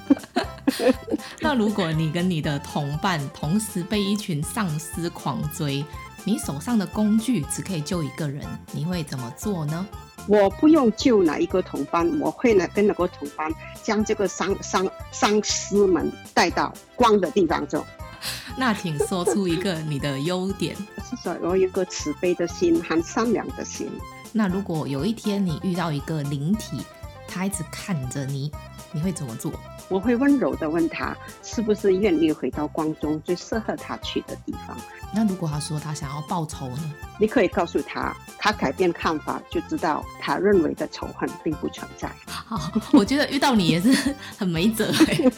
[1.41, 5.83] 那如果你跟你的同伴同时被一群丧尸狂追，
[6.27, 9.87] 你手上的工具只可以救一个人，你会怎么做呢？
[10.27, 13.49] 我不用救哪一个同伴，我会呢跟那个同伴
[13.81, 17.87] 将这个丧丧丧尸们带到光的地方走。
[18.59, 20.75] 那请说出一个你的优点。
[21.09, 23.89] 是说我有一个慈悲的心和善良的心。
[24.33, 26.83] 那如果有一天你遇到一个灵体，
[27.29, 28.51] 他一直看着你，
[28.91, 29.53] 你会怎么做？
[29.89, 34.77] 我会温柔的问他，是不是愿意回到光中最适合他去的地方？
[35.15, 36.93] 那如果他说他想要报仇呢？
[37.19, 42.11] 你可以告诉他，他改变看法，就知道他认为的仇恨并不存在。
[42.27, 45.33] 好，我觉得遇到你也是很没辙欸。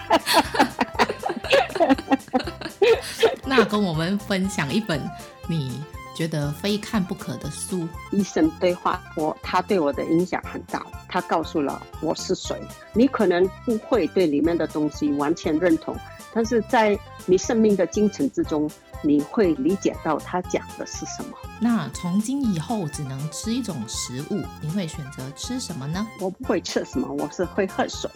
[3.44, 5.00] 那跟我们分享一本
[5.48, 5.82] 你
[6.14, 7.80] 觉得非看不可的书，
[8.12, 10.84] 《医生对话》，我他对我的影响很大。
[11.08, 12.60] 他告诉了我是谁。
[12.92, 15.96] 你可能不会对里面的东西完全认同，
[16.32, 18.70] 但是在你生命的进程之中，
[19.02, 21.36] 你会理解到他讲的是什么。
[21.60, 26.06] 那从今以后只能吃一种食物，你会选择吃什么呢？
[26.20, 28.10] 我不会吃什么，我是会喝水。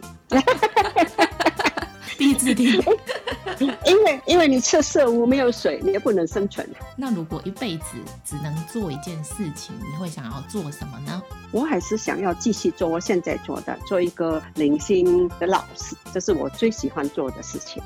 [2.16, 2.80] 第一次听。
[3.84, 6.68] 因为因为你吃食物没有水，你也不能生存。
[6.96, 11.20] 那如果一辈子只能做一件事情，你会想要做什么呢？
[11.50, 17.82] 我还是想要继续做我现在做的，做一个零星的老师，这是我最喜欢做的事情。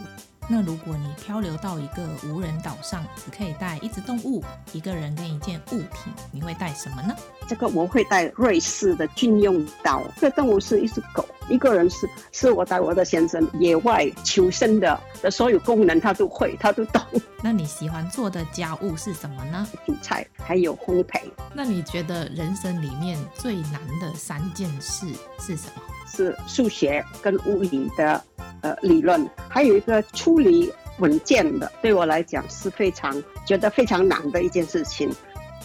[0.48, 7.14] 那如果你漂流到一个无人岛上，只可以带一只动物、一个人跟一件物品，你会带什么呢？
[7.46, 10.02] 这个我会带瑞士的军用刀。
[10.16, 17.00] 这个动物是一只狗，一个人是是我带我的先生，野外求生的的所有功能他都会，他都懂。
[17.42, 19.66] 那你喜欢做的家务是什么呢？
[19.86, 21.20] 煮菜，还有烘焙。
[21.54, 25.06] 那你觉得人生里面最难的三件事
[25.38, 25.82] 是什么？
[26.14, 28.22] 是数学跟物理的。
[28.60, 33.12] 呃，理论还有一个处理文件的，对我来讲是非常
[33.44, 35.10] 觉得非常难的一件事情。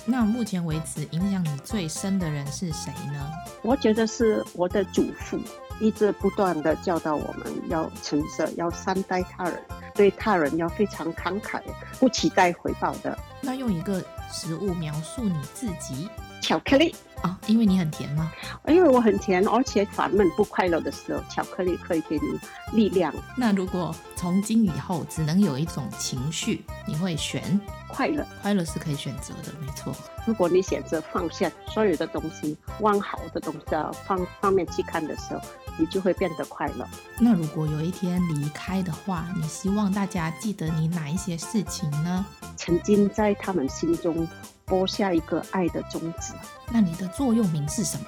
[0.03, 3.29] 那目前为止，影响你最深的人是谁呢？
[3.61, 5.39] 我觉得是我的祖父，
[5.79, 9.61] 一直不断的教导我们要诚实，要善待他人，
[9.93, 11.61] 对他人要非常慷慨，
[11.99, 13.15] 不期待回报的。
[13.41, 16.09] 那用一个食物描述你自己？
[16.41, 16.95] 巧克力。
[17.23, 18.31] 哦，因为你很甜吗？
[18.67, 22.39] 因为我很甜，而且烦闷不快乐的时候，巧克力可以给你
[22.73, 23.13] 力量。
[23.35, 28.25] 那如果从今以后只能有一种情绪，你会选快乐？
[28.41, 29.95] 快乐是可以选择的，没错。
[30.25, 33.59] 如果你选择放下所有的东西，往好的东西
[34.05, 35.41] 方方面去看的时候，
[35.77, 36.87] 你就会变得快乐。
[37.19, 42.25] 那如果有一天离开的话，你希望大家记得你哪一些事情呢？
[42.55, 44.27] 曾经在他们心中。
[44.67, 46.33] 播下一个爱的种子。
[46.69, 48.05] 那你的座右铭是什么？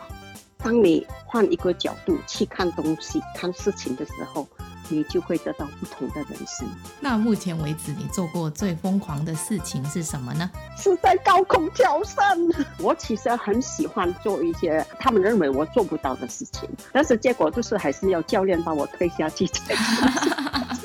[0.58, 4.46] 当你换一个角度去看东西、看事情的时候，
[4.90, 6.68] 你就会得到不同的人生。
[7.00, 10.52] 那目前为止，你做过最疯狂的事情是什么呢？
[10.78, 12.38] 是在高空跳伞。
[12.80, 19.74] 我其实很喜欢做一些他们认为我做不到的事情，但是结果就是还是要教练把我推下去才。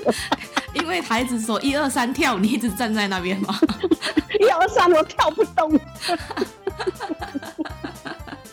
[0.74, 3.58] 因为孩子说一二三跳，你一直站在那边吗？
[4.40, 5.78] 一二三，我跳不动。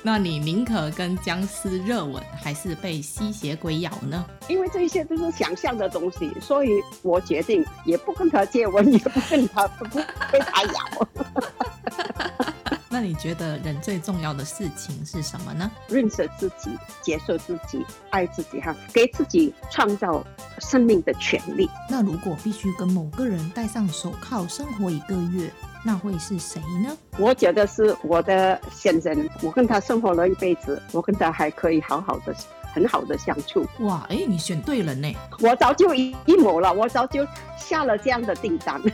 [0.03, 4.25] 那你宁可跟僵尸热吻，还是被吸血鬼咬呢？
[4.47, 6.69] 因为这些都是想象的东西，所以
[7.03, 9.85] 我决定也不跟他接吻，也不跟他不
[10.31, 11.07] 被他咬。
[12.89, 15.69] 那你觉得人最重要的事情是什么呢？
[15.87, 20.25] 认识自己，接受自己，爱自己，哈，给自己创造
[20.57, 21.69] 生命的权利。
[21.87, 25.49] 那如果必须跟某个人戴上手铐生活一个月，
[25.83, 26.95] 那会是谁呢？
[27.17, 32.35] 我觉得是我的先生，我跟他生活了一辈子，我跟他还可以好好的、
[32.73, 33.65] 很好的相处。
[33.79, 35.11] 哇，哎，你选对人呢！
[35.39, 37.25] 我早就一谋了，我早就
[37.57, 38.79] 下了这样的订单。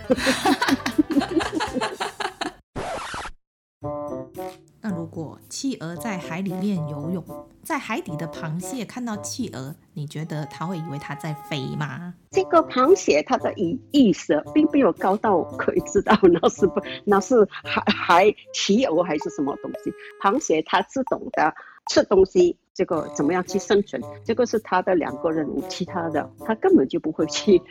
[4.89, 7.21] 那如果企鹅在海里面游泳，
[7.61, 12.13] 在海底的螃蟹看到企鹅，你觉得它会以为它在飞吗？
[12.31, 19.91] 这个螃蟹它的意意思并没有高到可以知道那是不那是海海企鹅还是什么东西。
[20.21, 21.53] 螃蟹它只懂得
[21.89, 27.61] 吃东西，这个怎么样去生存，这个是它的两个任务，其他的它根本就不会去。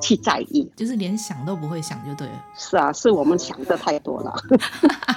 [0.00, 2.44] 去在意，就是连想都不会想就对了。
[2.56, 4.34] 是啊，是我们想的太多了。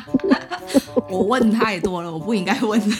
[1.09, 2.81] 我问太多了，我不应该问。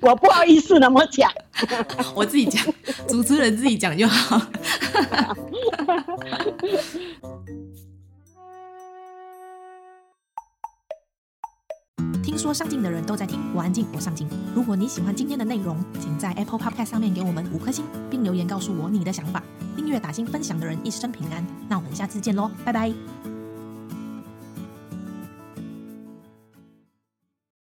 [0.00, 1.30] 我不好意思那么讲，
[2.14, 2.64] 我自己讲，
[3.06, 4.40] 主持人自己讲就好。
[12.32, 14.26] 听说上进的人都在听，我安静，我上进。
[14.54, 19.42] 如果你喜欢今天的内容，请在 Apple Podcast 上面给我们五颗星，并留言告诉我你的想法。
[19.76, 21.46] 订阅打星分享的人一生平安。
[21.68, 23.31] 那我们下次见喽，拜拜。